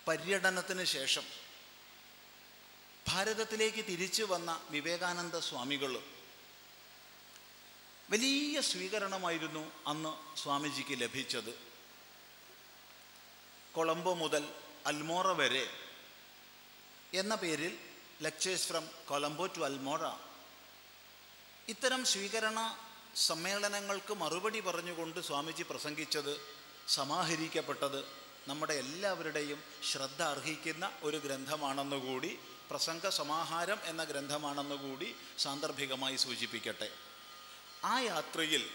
പര്യടനത്തിന് 0.06 0.84
ശേഷം 0.84 1.24
ഭാരതത്തിലേക്ക് 3.08 3.84
തിരിച്ചു 3.84 4.22
വന്ന 4.22 4.66
വിവേകാനന്ദ 4.70 5.38
സ്വാമികൾ 5.38 6.02
വലിയ 8.10 8.60
സ്വീകരണമായിരുന്നു 8.60 9.72
അന്ന് 9.86 10.38
സ്വാമിജിക്ക് 10.38 11.00
ലഭിച്ചത്. 11.00 11.58
കൊളംബോ 13.72 14.14
മുതൽ 14.14 14.48
അൽമോറ 14.86 15.32
വരെ 15.32 15.64
എന്ന 17.14 17.34
പേരിൽ 17.34 17.78
lectures 18.22 18.66
from 18.66 18.90
Colombo 19.08 19.46
to 19.46 19.60
Almora. 19.60 20.02
ഇത്തരം 21.68 22.04
സ്വീകരണ 22.04 22.78
സമ്മേളനങ്ങൾക്ക് 23.16 24.14
മറുപടി 24.14 24.60
പറഞ്ഞുകൊണ്ട് 24.60 25.20
സ്വാമിജി 25.20 25.62
പ്രസംഗിച്ചത് 25.62 26.32
സമാഹരിക്കപ്പെട്ടത് 26.88 28.25
നമ്മുടെ 28.48 28.74
എല്ലാവരുടെയും 28.74 29.64
ശ്രദ്ധ 29.90 30.22
അർഹിക്കുന്ന 30.22 30.92
ഒരു 31.02 31.16
ഗ്രന്ഥമാണെന്നുകൂടി 31.16 32.38
പ്രസംഗ 32.70 33.08
സമാഹാരം 33.08 33.78
എന്ന 33.84 34.04
ഗ്രന്ഥമാണെന്നുകൂടി 34.04 35.16
സാന്ദർഭികമായി 35.38 36.16
സൂചിപ്പിക്കട്ടെ. 36.16 36.90
ആ 37.84 38.00
യാത്രയിൽ 38.00 38.70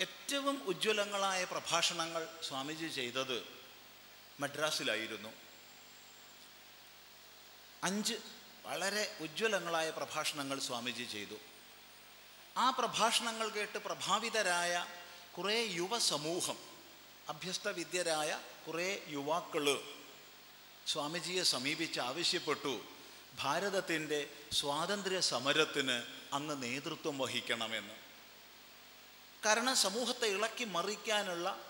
ഏറ്റവും 0.00 0.64
ഉജ്ജ്വലങ്ങളായ 0.64 1.44
പ്രഭാഷണങ്ങൾ 1.44 2.28
സ്വാമിജി 2.48 2.88
ചെയ്തത് 2.88 3.46
മദ്രാസിലായിരുന്നു. 4.40 5.28
അഞ്ച് 7.84 8.14
വളരെ 8.64 9.16
ഉജ്ജ്വലങ്ങളായ 9.20 9.90
പ്രഭാഷണങ്ങൾ 9.90 10.58
സ്വാമിജി 10.58 11.04
ചെയ്തു. 11.04 11.34
ആ 12.56 12.70
പ്രഭാഷണങ്ങൾ 12.70 13.48
കേട്ട് 13.48 13.78
പ്രഭാവിതരായ 13.78 14.86
കുറേ 15.38 15.62
യുവസമൂഹം 15.62 16.58
അഭ്യസ്തവിദ്യരായ 17.28 18.40
കുറേ 18.68 19.02
യുവാക്കൾ 19.08 19.82
സ്വാമിജിയെ 20.86 21.42
സമീപിച്ച് 21.42 22.00
ആവശ്യപ്പെട്ടു. 22.00 22.80
ഭാരതത്തിന്റെ 23.38 24.30
സ്വാതന്ത്ര്യ 24.52 25.20
സമരത്തിന് 25.20 26.02
അന്ന് 26.32 26.62
നേതൃത്വം 26.62 27.18
വഹിക്കണമെന്ന്. 27.18 27.94
കാരണം 29.44 29.76
സമൂഹത്തെ 29.76 30.26
ഇളക്കി 30.26 30.64
മറിക്കാനുള്ള 30.64 31.60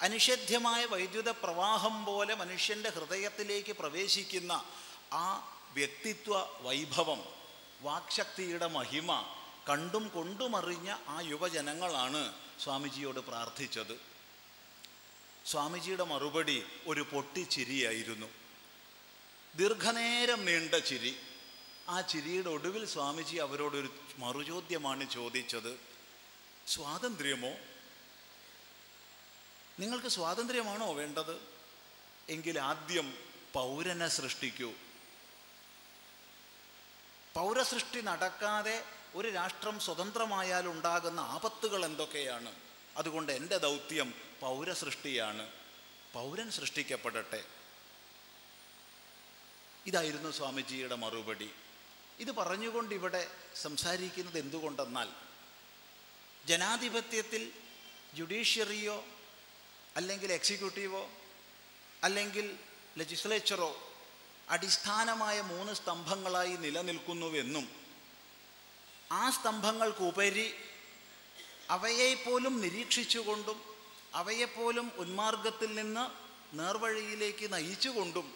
അനിഷേധ്യമായ 0.00 0.84
വൈദ്യുത 0.84 1.30
പ്രവാഹം 1.30 2.04
പോലെ 2.04 2.34
മനുഷ്യന്റെ 2.34 2.90
ഹൃദയത്തിലേക്ക് 2.90 3.72
പ്രവേശിക്കുന്ന 3.72 4.64
ആ 5.12 5.58
വ്യക്തിത്വ 5.72 6.48
വൈഭവം 6.60 7.24
വാക്ശക്തിയുടെ 7.80 8.66
മഹിമ 8.66 9.38
കണ്ടും 9.68 10.08
കൊണ്ടുമറിഞ്ഞ 10.08 10.90
ആ 11.08 11.20
യുവജനങ്ങളാണ് 11.20 12.34
സ്വാമിജിയോട് 12.64 13.20
പ്രാർത്ഥിച്ചത്. 13.20 14.15
സ്വാമിജിയുടെ 15.46 16.04
മറുപടി 16.04 16.64
ഒരു 16.86 17.00
പൊട്ടിച്ചിരിയായിരുന്നു. 17.00 18.26
ദീർഘനേരം 19.56 20.44
നീണ്ട 20.44 20.74
ചിരി. 20.74 21.16
ആ 21.88 22.00
ചിരിയുടെ 22.00 22.48
ഒടുവിൽ 22.48 22.86
സ്വാമിജി 22.86 23.36
അവരോടൊരു 23.36 23.88
മറുചോദ്യമാണ് 24.18 25.10
ചോദിച്ചത്. 25.10 25.80
സ്വാതന്ത്ര്യമോ? 26.66 27.48
നിങ്ങൾക്ക് 29.80 30.06
സ്വാതന്ത്ര്യമാണോ 30.06 30.92
വേണ്ടത്? 30.92 31.48
എങ്കിൽ 32.28 32.58
ആദ്യം 32.58 33.18
പൗരനെ 33.52 34.08
സൃഷ്ടിക്കൂ. 34.08 34.72
പൗരസൃഷ്ടി 37.34 38.00
നടക്കാതെ 38.00 38.84
ഒരു 39.14 39.28
രാഷ്ട്രം 39.28 39.80
സ്വതന്ത്രമായാൽ 39.80 40.68
ഉണ്ടാകുന്ന 40.68 41.20
ആപത്തുകൾ 41.20 41.84
എന്തൊക്കെയാണ്? 41.84 42.54
അതുകൊണ്ട് 42.96 43.32
എന്റെ 43.32 43.58
ദൗത്യം 43.58 44.25
പൗരസൃഷ്ടിയാണ്. 44.40 45.52
പൗരൻ 46.12 46.50
സൃഷ്ടിക്കപ്പെടട്ടെ. 46.50 47.44
ഇതായിരുന്നു 49.86 50.30
സ്വാമിജിയുടെ 50.30 50.94
മറുപടി. 50.94 51.50
ഇത് 52.18 52.32
പറഞ്ഞുകൊണ്ട് 52.32 52.94
ഇവിടെ 52.94 53.30
സംസാരിക്കുന്നത് 53.54 54.38
എന്തുകൊണ്ടെന്നാൽ 54.38 55.08
ജനാധിപത്യത്തിൽ 56.46 57.52
ജുഡീഷ്യറിയോ 58.14 59.04
അല്ലെങ്കിൽ 59.96 60.32
എക്സിക്യൂട്ടീവോ 60.32 61.10
അല്ലെങ്കിൽ 62.04 62.58
ലെജിസ്ലേച്ചറോ 62.98 63.92
അടിസ്ഥാനമായ 64.50 65.40
മൂന്ന് 65.40 65.72
സ്തംഭങ്ങളായി 65.72 66.56
നിലനിൽക്കുന്നുവെന്നും 66.56 67.68
ആ 69.12 69.30
സ്തംഭങ്ങൾക്കുപരി 69.30 70.54
അവയെപ്പോലും 71.70 72.60
നിരീക്ഷിച്ചുകൊണ്ടും 72.60 73.75
അവയെപ്പോലും 74.16 74.92
ഉന്മാർഗത്തിൽ 74.96 75.74
നിന്ന് 75.74 76.04
നേർവഴിയിലേക്ക് 76.58 77.52
നയിച്ചുകൊണ്ടും 77.52 78.26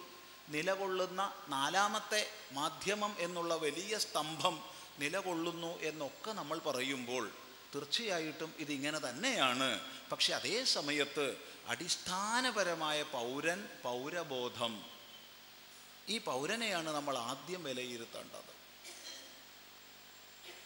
നിലകൊള്ളുന്ന 0.49 1.33
നാലാമത്തെ 1.49 2.31
മാധ്യമം 2.53 3.17
എന്നുള്ള 3.19 3.55
വലിയ 3.55 3.99
സ്തംഭം 3.99 4.57
നിലകൊള്ളുന്നു 4.99 5.79
എന്നൊക്കെ 5.81 6.31
നമ്മൾ 6.33 6.59
പറയുമ്പോൾ 6.59 7.31
തീർച്ചയായിട്ടും 7.75 8.55
ഇതിങ്ങനെ 8.59 8.99
തന്നെയാണ്. 8.99 9.81
പക്ഷെ 10.13 10.35
അതേ 10.35 10.65
സമയത്ത് 10.65 11.37
അടിസ്ഥാനപരമായ 11.69 13.03
പൗരൻ 13.03 13.69
പൗരബോധം. 13.85 14.85
ഈ 16.09 16.19
പൗരനെയാണ് 16.19 16.91
നമ്മൾ 16.91 17.19
ആദ്യം 17.19 17.65
വിലയിരുത്തേണ്ടത്. 17.65 18.50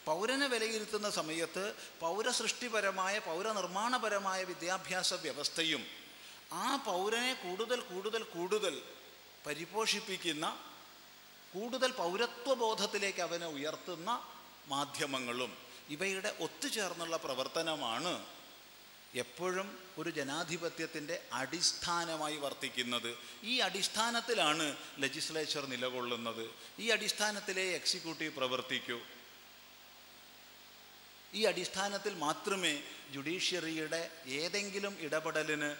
പൗരനെ 0.05 0.47
വിലയിരുത്തുന്ന 0.47 1.09
സമയത്ത് 1.09 1.73
പൗരസൃഷ്ടിപരമായ 1.99 3.19
പൗരനിർമ്മാണപരമായ 3.19 4.43
വിദ്യാഭ്യാസ 4.43 5.13
വ്യവസ്ഥയും 5.13 5.85
ആ 6.51 6.75
പൗരനെ 6.75 7.33
കൂടുതൽ 7.33 7.79
കൂടുതൽ 7.79 8.23
കൂടുതൽ 8.23 8.81
പരിപോഷിപ്പിക്കുന്ന 9.45 10.59
കൂടുതൽ 11.53 11.91
പൗരത്വബോധത്തിലേക്ക് 11.91 13.19
അവനെ 13.19 13.47
ഉയർത്തുന്ന 13.47 14.33
മാധ്യമങ്ങളും 14.67 15.57
ഇവയുടെ 15.89 16.35
ഒത്തുചേർന്നുള്ള 16.39 17.17
പ്രവർത്തനമാണ് 17.17 18.25
എപ്പോഴും 19.15 19.79
ഒരു 19.97 20.09
ജനാധിപത്യത്തിന്റെ 20.09 21.23
അടിസ്ഥാനമായി 21.33 22.35
വർത്തിക്കുന്നത്. 22.35 23.17
ഈ 23.43 23.57
അടിസ്ഥാനത്തിലാണ് 23.57 24.75
ലെജിസ്ലേച്ചർ 24.97 25.65
നിലകൊള്ളുന്നത്. 25.65 26.49
ഈ 26.79 26.89
അടിസ്ഥാനത്തിലേ 26.89 27.63
എക്സിക്യൂട്ടീവ് 27.63 28.33
പ്രവർത്തിക്കൂ. 28.33 28.99
ഈ 31.35 31.41
അടിസ്ഥാനത്തിൽ 31.51 32.13
മാത്രമേ 32.25 32.73
ജുഡീഷ്യറിയുടെ 33.13 34.01
ഏതെങ്കിലും 34.41 34.93
ഇടപെടലിന് 35.05 35.71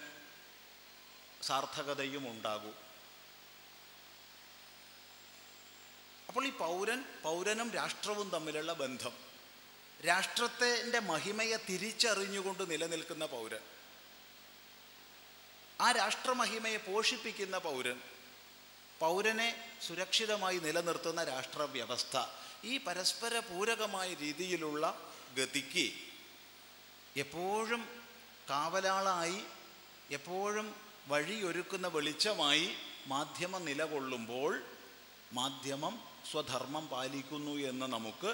സാർത്ഥകതയും 1.43 2.23
ഉണ്ടാകൂ. 2.31 2.71
അപ്പോൾ 6.29 6.43
ഈ 6.47 6.51
പൗരൻ 6.63 6.99
പൗരനും 7.23 7.69
രാഷ്ട്രവും 7.71 8.27
തമ്മിലുള്ള 8.29 8.73
ബന്ധം 8.73 9.13
രാഷ്ട്രത്തിന്റെ 10.05 10.99
മഹിമയെ 11.11 11.57
തിരിച്ചറിഞ്ഞുകൊണ്ട് 11.69 12.63
നിലനിൽക്കുന്ന 12.71 13.25
പൗരൻ 13.25 13.63
ആ 15.79 15.87
രാഷ്ട്രമഹിമയെ 15.91 16.79
പോഷിപ്പിക്കുന്ന 16.89 17.57
പൗരൻ 17.67 17.97
പൗരനെ 18.99 19.49
സുരക്ഷിതമായി 19.87 20.57
നിലനിർത്തുന്ന 20.57 21.23
രാഷ്ട്രവ്യവസ്ഥ 21.23 22.17
ഈ 22.63 22.73
പരസ്പര 22.77 23.33
പൂരകമായ 23.49 24.09
രീതിയിലുള്ള 24.23 24.85
ഗതിക്ക് 25.35 25.85
എപ്പോഴും 27.15 27.81
കാവലാളായി 28.49 29.39
എപ്പോഴും 30.11 30.67
വഴിയൊരുക്കുന്ന 31.07 31.87
വെളിച്ചമായി 31.87 32.67
മാധ്യമം 33.07 33.65
നിലകൊള്ളുമ്പോൾ 33.65 34.51
മാധ്യമം 35.33 35.93
സ്വധർമ്മം 36.31 36.87
പാലിക്കുന്നു 36.87 37.51
എന്ന് 37.51 37.85
നമുക്ക് 37.85 38.31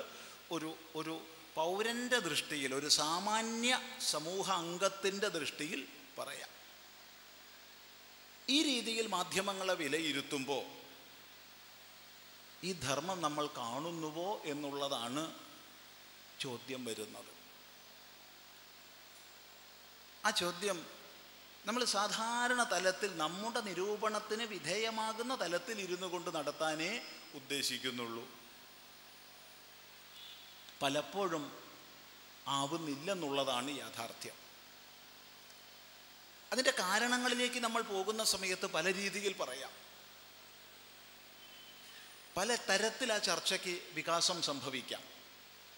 ഒരു 0.51 0.75
ഒരു 0.95 1.21
പൗരന്റെ 1.55 2.19
ദൃഷ്ടിയിൽ 2.19 2.73
ഒരു 2.73 2.87
സാമാന്യ 2.87 3.71
സമൂഹ 3.99 4.51
അംഗത്തിന്റെ 4.51 5.27
ദൃഷ്ടിയിൽ 5.27 5.87
പറയാം. 6.17 6.47
ഈ 8.49 8.63
രീതിയിൽ 8.63 9.07
മാധ്യമങ്ങളെ 9.07 9.73
വിലയിരുത്തുമ്പോൾ 9.73 10.63
ഈ 12.63 12.71
ധർമ്മം 12.71 13.21
നമ്മൾ 13.21 13.47
കാണുന്നുവോ 13.57 14.41
എന്നുള്ളതാണ് 14.45 15.23
ചോദ്യം 16.41 16.85
വരുന്നത്. 16.85 17.31
ആ 20.25 20.29
ചോദ്യം 20.29 20.85
നമ്മൾ 21.65 21.85
സാധാരണ 21.85 22.63
തലത്തിൽ 22.63 23.17
നമ്മുടെ 23.17 23.61
നിരൂപണത്തിന് 23.61 24.43
വിധേയമാകുന്ന 24.43 25.41
തലത്തിൽ 25.41 25.81
ഇരുന്നു 25.81 26.07
കൊണ്ട് 26.07 26.35
നടത്താനേ 26.35 27.01
ഉദ്ദേശിക്കുന്നുള്ളൂ. 27.33 28.27
പലപ്പോഴും 30.81 31.63
ആവുന്നില്ലെന്നുള്ളതാണ് 32.47 33.77
യാഥാർത്ഥ്യം. 33.77 34.35
അതിന്റെ 36.51 36.71
കാരണങ്ങളിലേക്ക് 36.79 37.59
നമ്മൾ 37.59 37.81
പോകുന്ന 37.81 38.23
സമയത്ത് 38.23 38.65
പല 38.65 38.93
രീതിയിൽ 38.93 39.37
പറയാം. 39.37 39.71
പല 42.37 42.55
തരത്തിൽ 42.55 43.13
ആ 43.13 43.17
ചർച്ചയ്ക്ക് 43.17 43.81
വികാസം 43.93 44.41
സംഭവിക്കാം. 44.41 45.10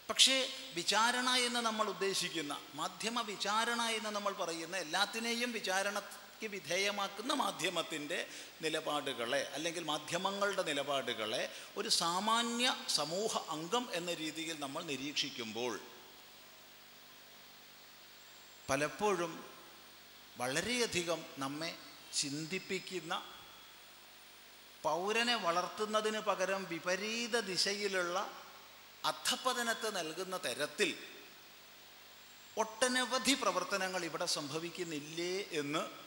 പക്ഷേ 0.10 0.36
വിചാരണ 0.74 1.30
എന്ന് 1.40 1.60
നമ്മൾ 1.60 1.86
ഉദ്ദേശിക്കുന്ന 1.86 2.54
മാധ്യമ 2.76 3.22
വിചാരണ 3.28 3.82
എന്ന് 3.90 4.10
നമ്മൾ 4.10 4.34
പറയുന്ന 4.34 4.76
എല്ലാത്തിനെയും 4.78 5.52
വിചാരണയ്ക്ക് 5.52 6.48
വിധേയമാക്കുന്ന 6.50 7.34
മാധ്യമത്തിന്റെ 7.36 8.20
നിലപാടുകളെ 8.62 9.42
അല്ലെങ്കിൽ 9.56 9.84
മാധ്യമങ്ങളുടെ 9.84 10.64
നിലപാടുകളെ 10.64 11.44
ഒരു 11.78 11.90
സാമാന്യ 11.96 12.70
സമൂഹ 12.90 13.42
അംഗം 13.50 13.86
എന്ന 13.94 14.14
രീതിയിൽ 14.14 14.58
നമ്മൾ 14.60 14.84
നിരീക്ഷിക്കുമ്പോൾ 14.84 15.74
പലപ്പോഴും 18.70 19.34
വളരെയധികം 20.36 21.20
നമ്മെ 21.38 21.72
ചിന്തിപ്പിക്കുന്ന 22.14 23.14
പൗരനെ 24.84 25.36
വളർത്തുന്നതിന് 25.38 26.22
പകരം 26.22 26.64
വിപരീത 26.70 27.36
ദിശയിലുള്ള 27.46 28.18
അധപ്പതനത്തെ 29.06 29.90
നൽകുന്ന 29.90 30.38
തരത്തിൽ 30.38 31.08
ഒട്ടനവധി 32.58 33.34
പ്രവർത്തനങ്ങൾ 33.34 34.06
ഇവിടെ 34.06 34.26
സംഭവിക്കുന്നില്ലേ 34.26 35.44
എന്ന് 35.60 36.04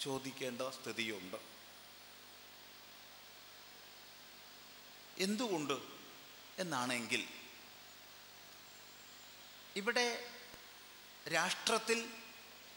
ചോദിക്കേണ്ട 0.00 0.62
സ്ഥിതിയുണ്ട്. 0.62 1.36
എന്തുകൊണ്ട് 5.18 5.80
എന്നാണെങ്കിൽ 6.58 7.28
ഇവിടെ 9.76 10.30
രാഷ്ട്രത്തിൽ 11.34 12.10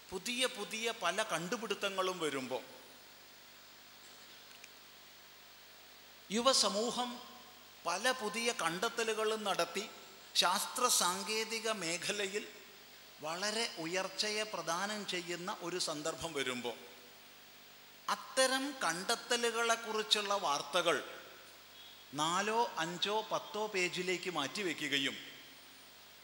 പുതിയ 0.09 0.45
പുതിയ 0.45 0.91
പല 0.91 1.23
കണ്ടുപിടുത്തങ്ങളും 1.23 2.19
വരുമ്പോൾ 2.19 2.63
യുവസമൂഹം 6.31 7.28
പല 7.89 8.11
പുതിയ 8.11 8.49
കണ്ടെത്തലുകളും 8.61 9.41
നടത്തി 9.43 9.83
ശാസ്ത്ര 10.35 10.87
സാങ്കേതിക 10.95 11.69
മേഖലയിൽ 11.75 12.43
വളരെ 13.21 13.65
ഉയർച്ചയെ 13.77 14.43
പ്രദാനം 14.43 15.01
ചെയ്യുന്ന 15.07 15.55
ഒരു 15.61 15.79
സന്ദർഭം 15.79 16.33
വരുമ്പോൾ 16.33 16.75
അത്തരം 18.07 18.63
കണ്ടെത്തലുകളെക്കുറിച്ചുള്ള 18.83 20.33
വാർത്തകൾ 20.37 20.97
നാലോ 22.13 22.59
അഞ്ചോ 22.77 23.15
പത്തോ 23.31 23.63
പേജിലേക്ക് 23.65 24.29
മാറ്റി 24.31 24.61
മാറ്റിവെക്കുകയും 24.61 25.17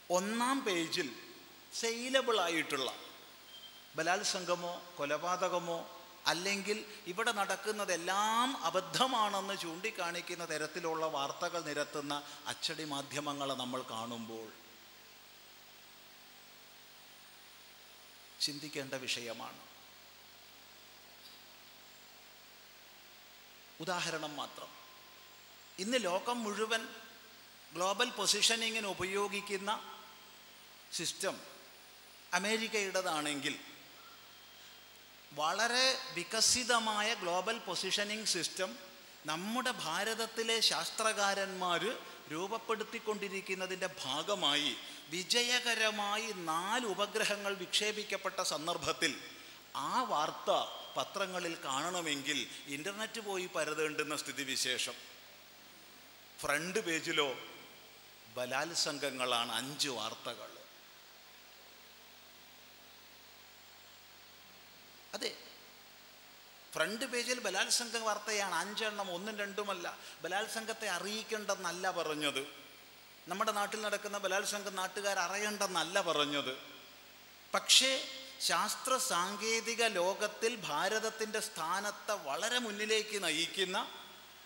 ഒന്നാം 0.10 0.58
പേജിൽ 0.62 1.10
സെയിലബിൾ 1.74 2.38
ആയിട്ടുള്ള 2.40 2.90
ബലാത്സംഗമോ 3.96 4.74
കൊലപാതകമോ 4.98 5.80
അല്ലെങ്കിൽ 6.28 6.86
ഇവിടെ 7.08 7.32
നടക്കുന്നതെല്ലാം 7.32 8.58
അബദ്ധമാണെന്ന് 8.64 9.58
ചൂണ്ടിക്കാണിക്കുന്ന 9.58 10.46
തരത്തിലുള്ള 10.46 11.06
വാർത്തകൾ 11.06 11.62
നിരത്തുന്ന 11.64 12.24
അച്ചടി 12.48 12.84
മാധ്യമങ്ങൾ 12.84 13.54
നമ്മൾ 13.54 13.82
കാണുമ്പോൾ 13.82 14.52
ചിന്തിക്കേണ്ട 18.42 18.94
വിഷയമാണ്. 18.94 19.60
ഉദാഹരണം 23.80 24.36
മാത്രം. 24.36 24.70
ഇന്ന് 25.80 25.98
ലോകം 26.04 26.44
മുഴുവൻ 26.44 26.88
ഗ്ലോബൽ 27.74 28.10
പൊസിഷനിങ്ങിന് 28.10 28.88
ഉപയോഗിക്കുന്ന 28.88 29.72
സിസ്റ്റം 30.92 31.40
അമേരിക്കയുടേതാണെങ്കിൽ 32.34 33.60
വളരെ 35.36 36.00
വികസിതമായ 36.14 37.14
ഗ്ലോബൽ 37.14 37.58
പൊസിഷനിങ് 37.58 38.26
സിസ്റ്റം 38.26 38.76
നമ്മുടെ 39.26 39.72
ഭാരതത്തിലെ 39.72 40.60
ശാസ്ത്രകാരന്മാർ 40.60 41.98
രൂപപ്പെടുത്തിക്കൊണ്ടിരിക്കുന്നതിന്റെ 42.32 43.90
ഭാഗമായി 44.04 44.76
വിജയകരമായി 45.10 46.32
നാല് 46.32 46.86
ഉപഗ്രഹങ്ങൾ 46.86 47.54
വിക്ഷേപിക്കപ്പെട്ട 47.54 48.42
സന്ദർഭത്തിൽ 48.42 49.20
ആ 49.76 50.02
വാർത്ത 50.04 50.52
പത്രങ്ങളിൽ 50.98 51.58
കാണണമെങ്കിൽ 51.66 52.48
ഇന്റർനെറ്റ് 52.68 53.22
പോയി 53.22 53.46
പരതേണ്ടുന്ന 53.46 54.16
സ്ഥിതിവിശേഷം. 54.16 54.94
ഫ്രണ്ട് 56.42 56.80
പേജിലോ 56.80 57.36
ബലാത്സംഗങ്ങളാണ് 58.36 59.52
അഞ്ച് 59.52 59.90
വാർത്തകൾ. 59.90 60.55
അതെ. 65.16 65.38
ഫ്രണ്ട് 66.74 67.06
പേജിൽ 67.06 67.40
ബലാത്സംഗ 67.40 67.98
വാർത്തയാണ് 67.98 68.56
അഞ്ചെണ്ണം 68.56 69.12
ഒന്നും 69.12 69.38
രണ്ടുമല്ല. 69.38 69.98
ബലാത്സംഗത്തെ 70.22 70.88
അറിയിക്കേണ്ടെന്നല്ല 70.88 71.92
പറഞ്ഞത്. 71.92 72.48
നമ്മുടെ 73.28 73.52
നാട്ടിൽ 73.52 73.82
നടക്കുന്ന 73.82 74.18
ബലാത്സംഗം 74.18 74.76
നാട്ടുകാർ 74.76 75.20
അറിയേണ്ടെന്നല്ല 75.20 76.02
പറഞ്ഞത്. 76.02 76.58
പക്ഷേ 77.54 78.08
ശാസ്ത്ര 78.42 78.98
സാങ്കേതിക 78.98 79.84
ലോകത്തിൽ 79.84 80.56
ഭാരതത്തിന്റെ 80.56 81.40
സ്ഥാനത്തെ 81.40 82.14
വളരെ 82.14 82.60
മുന്നിലേക്ക് 82.60 83.24
നയിക്കുന്ന 83.24 83.78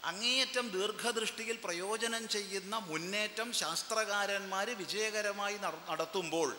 അങ്ങേയറ്റം 0.04 0.70
ദീർഘദൃഷ്ടിയിൽ 0.70 1.60
പ്രയോജനം 1.64 2.30
ചെയ്യുന്ന 2.30 2.76
മുന്നേറ്റം 2.76 3.54
ശാസ്ത്രകാരന്മാർ 3.54 4.70
വിജയകരമായി 4.70 5.58
നടത്തുമ്പോൾ 5.90 6.58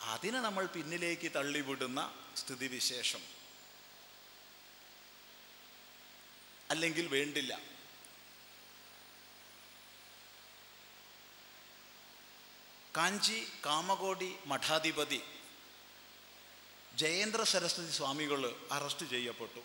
അതിനെ 0.00 0.40
നമ്മൾ 0.40 0.66
പിന്നിലേക്ക് 0.66 1.32
തള്ളിവിടുന്ന 1.34 2.14
സ്ഥിതിവിശേഷം. 2.36 3.43
അല്ലെങ്കിൽ 6.74 7.06
വേണ്ടില്ല. 7.06 7.60
കാഞ്ചി 12.96 13.48
കാമകോടി 13.66 14.36
മഠാധിപതി 14.46 15.22
ജയേന്ദ്ര 16.94 17.42
സരസ്വതി 17.42 17.90
സ്വാമികൾ 17.90 18.68
അറസ്റ്റ് 18.72 19.06
ചെയ്യപ്പെട്ടു. 19.06 19.60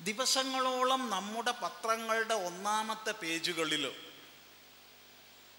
ദിവസങ്ങളോളം 0.00 1.10
നമ്മുടെ 1.10 1.50
പത്രങ്ങളുടെ 1.50 2.34
ഒന്നാമത്തെ 2.34 3.12
പേജുകളിൽ 3.12 3.84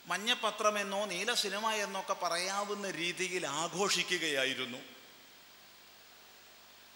മഞ്ഞപ്പത്രമെന്നോ 0.06 1.06
നീല 1.06 1.34
സിനിമ 1.34 1.72
എന്നൊക്കെ 1.72 2.14
പറയാവുന്ന 2.14 2.91
രീതിയിൽ 2.91 3.47
ആഘോഷിക്കുകയായിരുന്നു. 3.47 4.78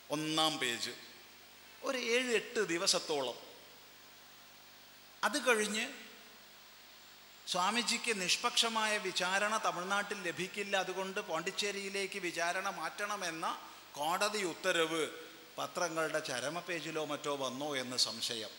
ഒന്നാം 0.09 0.57
പേജ്. 0.57 1.06
ഒരു 1.87 1.97
ഏഴ് 1.97 2.35
എട്ട് 2.35 2.67
ദിവസത്തോളം. 2.67 3.37
അത് 5.23 5.47
കഴിഞ്ഞ് 5.47 5.85
സ്വാമിജിക്ക് 7.47 8.21
നിഷ്പക്ഷമായ 8.21 8.97
വിചാരണ 8.97 9.57
തമിഴ്നാട്ടിൽ 9.57 10.23
ലഭിക്കില്ല. 10.23 10.77
അതുകൊണ്ട് 10.77 11.19
പോണ്ടിച്ചേരിയിലേക്ക് 11.19 12.19
വിചാരണ 12.19 12.69
മാറ്റണമെന്ന 12.69 13.69
കോടതി 13.91 14.43
ഉത്തരവ് 14.43 15.07
പത്രങ്ങളുടെ 15.57 16.19
ചരമ 16.19 16.59
പേജിലോ 16.59 17.05
മറ്റോ 17.05 17.35
വന്നോ 17.35 17.75
എന്ന് 17.75 17.97
സംശയം. 17.97 18.49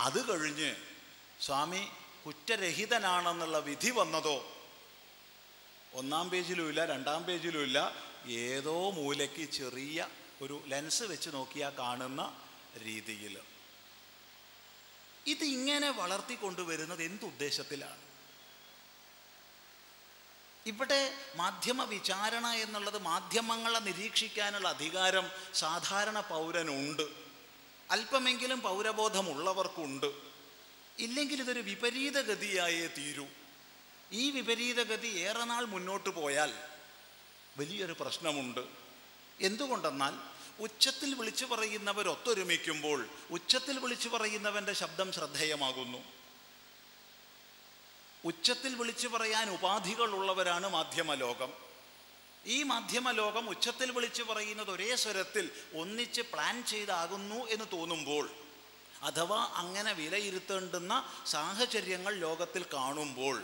അത് 0.00 0.20
കഴിഞ്ഞ് 0.30 0.76
സ്വാമി 1.40 1.88
കുറ്റരഹിതനാണെന്നുള്ള 2.26 3.58
വിധി 3.58 3.90
വന്നതോ 3.90 4.36
ഒന്നാം 5.94 6.30
പേജിലുമില്ല 6.30 6.84
രണ്ടാം 6.84 7.22
പേജിലുമില്ല 7.24 7.78
ഏതോ 8.26 8.90
മൂലയ്ക്ക് 8.90 9.50
ചെറിയ 9.52 10.08
ഒരു 10.42 10.62
ലെൻസ് 10.66 11.02
വെച്ച് 11.02 11.30
നോക്കിയാൽ 11.30 11.70
കാണുന്ന 11.78 12.48
രീതിയിൽ. 12.78 13.38
ഇതിങ്ങനെ 15.26 15.90
വളർത്തിക്കൊണ്ടുവരുന്നത് 15.90 17.02
എന്തുദ്ദേശത്തിലാണ് 17.02 18.00
ഇവിടെ 20.66 21.14
മാധ്യമ 21.36 21.84
വിചാരണ 21.84 22.46
എന്നുള്ളത് 22.46 22.98
മാധ്യമങ്ങളെ 22.98 23.78
നിരീക്ഷിക്കാനുള്ള 23.78 24.68
അധികാരം 24.68 25.30
സാധാരണ 25.54 26.20
പൗരനുണ്ട്. 26.20 27.02
അല്പമെങ്കിലും 27.90 28.60
പൗരബോധമുള്ളവർക്കുണ്ട്. 28.60 30.12
ഇല്ലെങ്കിൽ 30.98 31.40
ഇതൊരു 31.40 31.60
വിപരീതഗതിയായേ 31.60 32.86
തീരൂ. 32.86 33.26
ഈ 34.12 34.30
വിപരീതഗതി 34.30 35.08
ഏറെ 35.08 35.44
നാൾ 35.44 35.64
മുന്നോട്ട് 35.64 36.08
പോയാൽ 36.08 36.54
വലിയൊരു 37.56 37.96
പ്രശ്നമുണ്ട്. 38.00 38.60
എന്തുകൊണ്ടെന്നാൽ 39.40 40.31
ഉച്ചത്തിൽ 40.62 41.14
വിളിച്ചു 41.14 41.44
പറയുന്നവർ 41.44 42.08
ഒത്തൊരുമിക്കുമ്പോൾ 42.08 42.98
ഉച്ചത്തിൽ 43.30 43.78
വിളിച്ചു 43.78 44.08
പറയുന്നവന്റെ 44.08 44.72
ശബ്ദം 44.72 45.12
ശ്രദ്ധേയമാകുന്നു. 45.12 46.00
ഉച്ചത്തിൽ 48.24 48.74
വിളിച്ചു 48.74 49.08
പറയാൻ 49.08 49.50
ഉപാധികളുള്ളവരാണ് 49.50 50.68
മാധ്യമലോകം. 50.68 51.52
ഈ 52.46 52.62
മാധ്യമലോകം 52.62 53.50
ഉച്ചത്തിൽ 53.50 53.90
വിളിച്ചു 53.90 54.22
പറയുന്നത് 54.22 54.70
ഒരേ 54.70 54.96
സ്വരത്തിൽ 54.96 55.50
ഒന്നിച്ച് 55.74 56.22
പ്ലാൻ 56.32 56.64
ചെയ്താകുന്നു 56.66 57.40
എന്ന് 57.54 57.64
തോന്നുമ്പോൾ 57.72 58.30
അഥവാ 59.02 59.40
അങ്ങനെ 59.54 59.92
വിലയിരുത്തേണ്ടുന്ന 59.92 60.92
സാഹചര്യങ്ങൾ 61.26 62.14
ലോകത്തിൽ 62.14 62.62
കാണുമ്പോൾ 62.74 63.36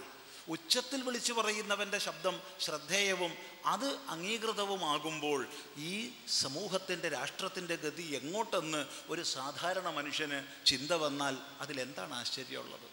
ഉച്ചത്തിൽ 0.49 1.01
വിളിച്ചു 1.03 1.33
പറയുന്നവന്റെ 1.33 1.99
ശബ്ദം 1.99 2.41
ശ്രദ്ധേയവും 2.61 3.33
അത് 3.69 3.97
അംഗീകൃതവുമാകുമ്പോൾ 4.09 5.49
ഈ 5.77 6.13
സമൂഹത്തിന്റെ 6.29 7.09
രാഷ്ട്രത്തിന്റെ 7.09 7.77
ഗതി 7.77 8.03
എങ്ങോട്ടെന്ന് 8.03 8.87
ഒരു 9.09 9.23
സാധാരണ 9.23 9.89
മനുഷ്യന് 9.89 10.67
ചിന്ത 10.67 10.93
വന്നാൽ 10.93 11.37
അതിലെന്താണ് 11.61 12.15
ആശ്ചര്യമുള്ളത്? 12.15 12.91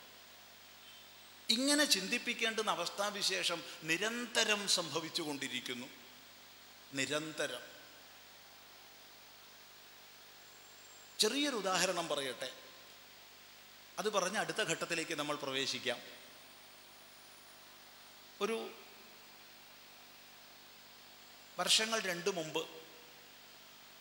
ഇങ്ങനെ 1.49 1.85
ചിന്തിപ്പിക്കേണ്ടുന്ന 1.85 2.71
അവസ്ഥാവിശേഷം 2.71 3.63
നിരന്തരം 3.83 4.67
സംഭവിച്ചു 4.67 5.21
കൊണ്ടിരിക്കുന്നു 5.21 5.87
നിരന്തരം. 6.93 7.61
ചെറിയൊരു 11.19 11.55
ഉദാഹരണം 11.55 12.07
പറയട്ടെ. 12.07 12.53
അത് 13.99 14.09
പറഞ്ഞ് 14.09 14.37
അടുത്ത 14.37 14.57
ഘട്ടത്തിലേക്ക് 14.57 15.15
നമ്മൾ 15.15 15.35
പ്രവേശിക്കാം. 15.35 15.99
ഒരു 18.41 18.69
വർഷങ്ങൾ 21.59 21.99
രണ്ടു 21.99 22.29
മുമ്പ് 22.29 22.67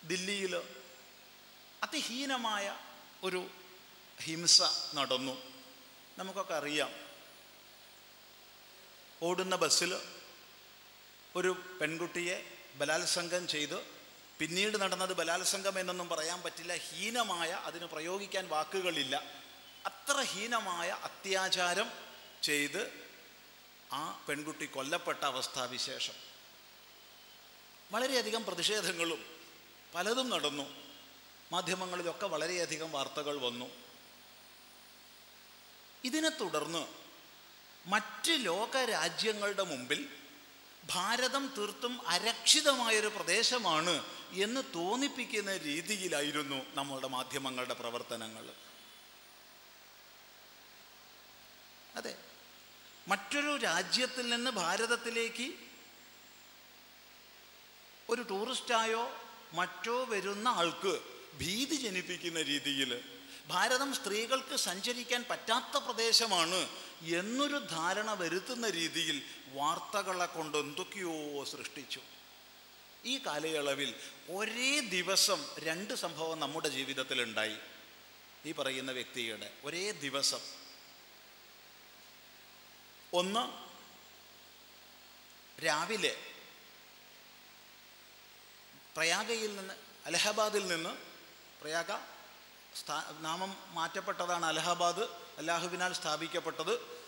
ദില്ലിയിൽ 0.05 0.57
അതിഹീനമായ 1.83 2.79
ഒരു 3.23 3.51
ഹിംസ 4.21 4.63
നടന്നു. 4.95 5.43
നമുക്കൊക്കെ 6.19 6.55
അറിയാം. 6.55 6.93
ഓടുന്ന 9.23 9.57
ബസ്സിൽ 9.57 9.97
ഒരു 11.37 11.79
പെൺകുട്ടിയെ 11.81 12.59
ബലാത്സംഗം 12.75 13.49
ചെയ്ത് 13.49 13.85
പിന്നീട് 14.39 14.81
നടന്നത് 14.81 15.13
ബലാത്സംഗം 15.13 15.79
എന്നൊന്നും 15.79 16.09
പറയാൻ 16.09 16.43
പറ്റില്ല. 16.43 16.77
ഹീനമായ 16.77 17.51
അതിന് 17.51 17.87
പ്രയോഗിക്കാൻ 17.87 18.49
വാക്കുകളില്ല. 18.49 19.23
അത്ര 19.87 20.21
ഹീനമായ 20.23 20.91
അത്യാചാരം 20.91 21.93
ചെയ്ത് 22.43 23.09
ആ 23.93 24.25
പെൺകുട്ടി 24.29 24.67
കൊല്ലപ്പെട്ട 24.67 25.25
അവസ്ഥാവിശേഷം 25.25 26.34
വളരെയധികം 27.93 28.45
പ്രതിഷേധങ്ങളും 28.45 29.27
പലതും 29.95 30.31
നടന്നു. 30.31 30.85
മാധ്യമങ്ങളിലൊക്കെ 31.53 32.27
വളരെയധികം 32.27 32.93
വാർത്തകൾ 32.93 33.39
വന്നു. 33.39 33.71
ഇതിനെ 36.05 36.29
തുടർന്ന് 36.29 36.87
മറ്റ് 37.87 38.31
ലോക 38.31 38.77
രാജ്യങ്ങളുടെ 38.77 39.63
മുമ്പിൽ 39.63 40.09
ഭാരതം 40.91 41.55
തീർത്തും 41.59 42.09
അരക്ഷിതമായൊരു 42.09 43.07
പ്രദേശമാണ് 43.07 44.05
എന്ന് 44.33 44.61
തോന്നിപ്പിക്കുന്ന 44.75 45.57
രീതിയിലായിരുന്നു 45.57 46.67
നമ്മളുടെ 46.75 47.09
മാധ്യമങ്ങളുടെ 47.09 47.75
പ്രവർത്തനങ്ങൾ. 47.75 48.55
അതെ. 51.97 52.17
മറ്റൊരു 53.09 53.57
രാജ്യത്തിൽ 53.57 54.29
നിന്ന് 54.29 54.51
ഭാരതത്തിലേക്ക് 54.51 55.64
ഒരു 58.11 58.23
ടൂറിസ്റ്റായോ 58.23 59.11
മറ്റോ 59.53 60.05
വരുന്ന 60.05 60.49
ആൾക്ക് 60.49 61.01
ഭീതി 61.39 61.75
ജനിപ്പിക്കുന്ന 61.75 62.43
രീതിയിൽ 62.43 63.05
ഭാരതം 63.47 63.95
സ്ത്രീകൾക്ക് 63.95 64.57
സഞ്ചരിക്കാൻ 64.57 65.25
പറ്റാത്ത 65.31 65.85
പ്രദേശമാണ് 65.85 66.69
എന്നൊരു 67.03 67.59
ധാരണ 67.59 68.13
വരുത്തുന്ന 68.13 68.71
രീതിയിൽ 68.71 69.23
വാർത്തകളെ 69.53 70.27
കൊണ്ട് 70.27 70.59
എന്തൊക്കെയോ 70.59 71.45
സൃഷ്ടിച്ചു. 71.45 72.01
ഈ 73.05 73.19
കാലയളവിൽ 73.19 73.95
ഒരേ 74.29 74.81
ദിവസം 74.81 75.47
രണ്ട് 75.59 75.95
സംഭവം 75.95 76.41
നമ്മുടെ 76.41 76.69
ജീവിതത്തിൽ 76.69 77.23
ഉണ്ടായി. 77.23 77.57
ഈ 78.47 78.53
പറയുന്ന 78.53 78.93
വ്യക്തിയുടെ 78.93 79.53
ഒരേ 79.65 79.91
ദിവസം. 79.91 80.41
ഒന്ന് 83.13 83.75
രാവിലെ 85.65 86.34
പ്രയാഗയിൽ 88.97 89.57
നിന്ന് 89.57 89.75
അലഹബാദിൽ 90.07 90.67
നിന്ന് 90.67 90.91
പ്രയാഗ 91.61 91.93
സ്ഥാ 92.81 93.17
നാമം 93.21 93.57
മാറ്റപ്പെട്ടതാണ് 93.75 94.47
അലഹബാദ് 94.47 95.03
അല്ലാഹുവിനാൽ 95.39 95.93
സ്ഥാപിക്കപ്പെട്ടത്. 95.93 97.03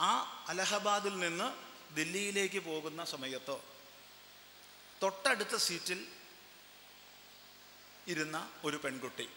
ആ 0.00 0.44
അലഹബാദിൽ 0.48 1.18
നിന്ന് 1.18 1.54
ദില്ലിയിലേക്ക് 1.94 2.58
പോകുന്ന 2.58 3.04
സമയത്തോ 3.04 3.64
തൊട്ടടുത്ത 5.02 5.56
സീറ്റിൽ 5.56 6.06
ഇരുന്ന 8.06 8.50
ഒരു 8.64 8.76
പെൺകുട്ടി. 8.76 9.28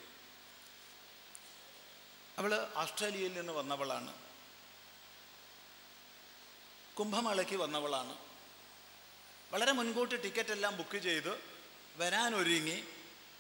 അവൾ 2.38 2.72
ഓസ്ട്രേലിയയിൽ 2.76 3.34
നിന്ന് 3.34 3.54
വന്നവളാണ്. 3.54 4.14
കുംഭമേളയ്ക്ക് 7.00 7.56
വന്നവളാണ്. 7.56 8.31
വളരെ 9.52 9.72
മുൻകൂട്ടി 9.72 10.16
ടിക്കറ്റ് 10.16 10.50
എല്ലാം 10.50 10.78
ബുക്ക് 10.78 10.98
ചെയ്ത് 10.98 11.40
വരാനൊരുങ്ങി. 11.98 12.84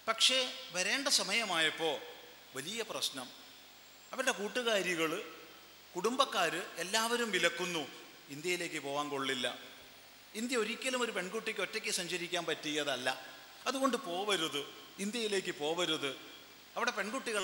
പക്ഷേ 0.07 0.53
വരേണ്ട 0.71 1.07
സമയമായപ്പോൾ 1.07 1.99
വലിയ 2.55 2.83
പ്രശ്നം. 2.89 3.29
അവരുടെ 4.13 4.31
കൂട്ടുകാരികൾ 4.31 5.33
കുടുംബക്കാർ 5.95 6.61
എല്ലാവരും 6.77 7.31
വിലക്കുന്നു. 7.31 7.87
ഇന്ത്യയിലേക്ക് 8.29 8.79
പോകാൻ 8.79 9.09
കൊള്ളില്ല. 9.09 9.59
ഇന്ത്യ 10.35 10.57
ഒരിക്കലും 10.57 11.01
ഒരു 11.01 11.11
പെൺകുട്ടിക്ക് 11.11 11.59
ഒറ്റയ്ക്ക് 11.59 11.89
സഞ്ചരിക്കാൻ 11.89 12.45
പറ്റിയതല്ല. 12.45 13.25
അതുകൊണ്ട് 13.67 13.97
പോവരുത്. 13.97 14.65
ഇന്ത്യയിലേക്ക് 14.99 15.55
പോവരുത്. 15.55 16.15
അവിടെ 16.75 16.91
പെൺകുട്ടികൾ 16.91 17.43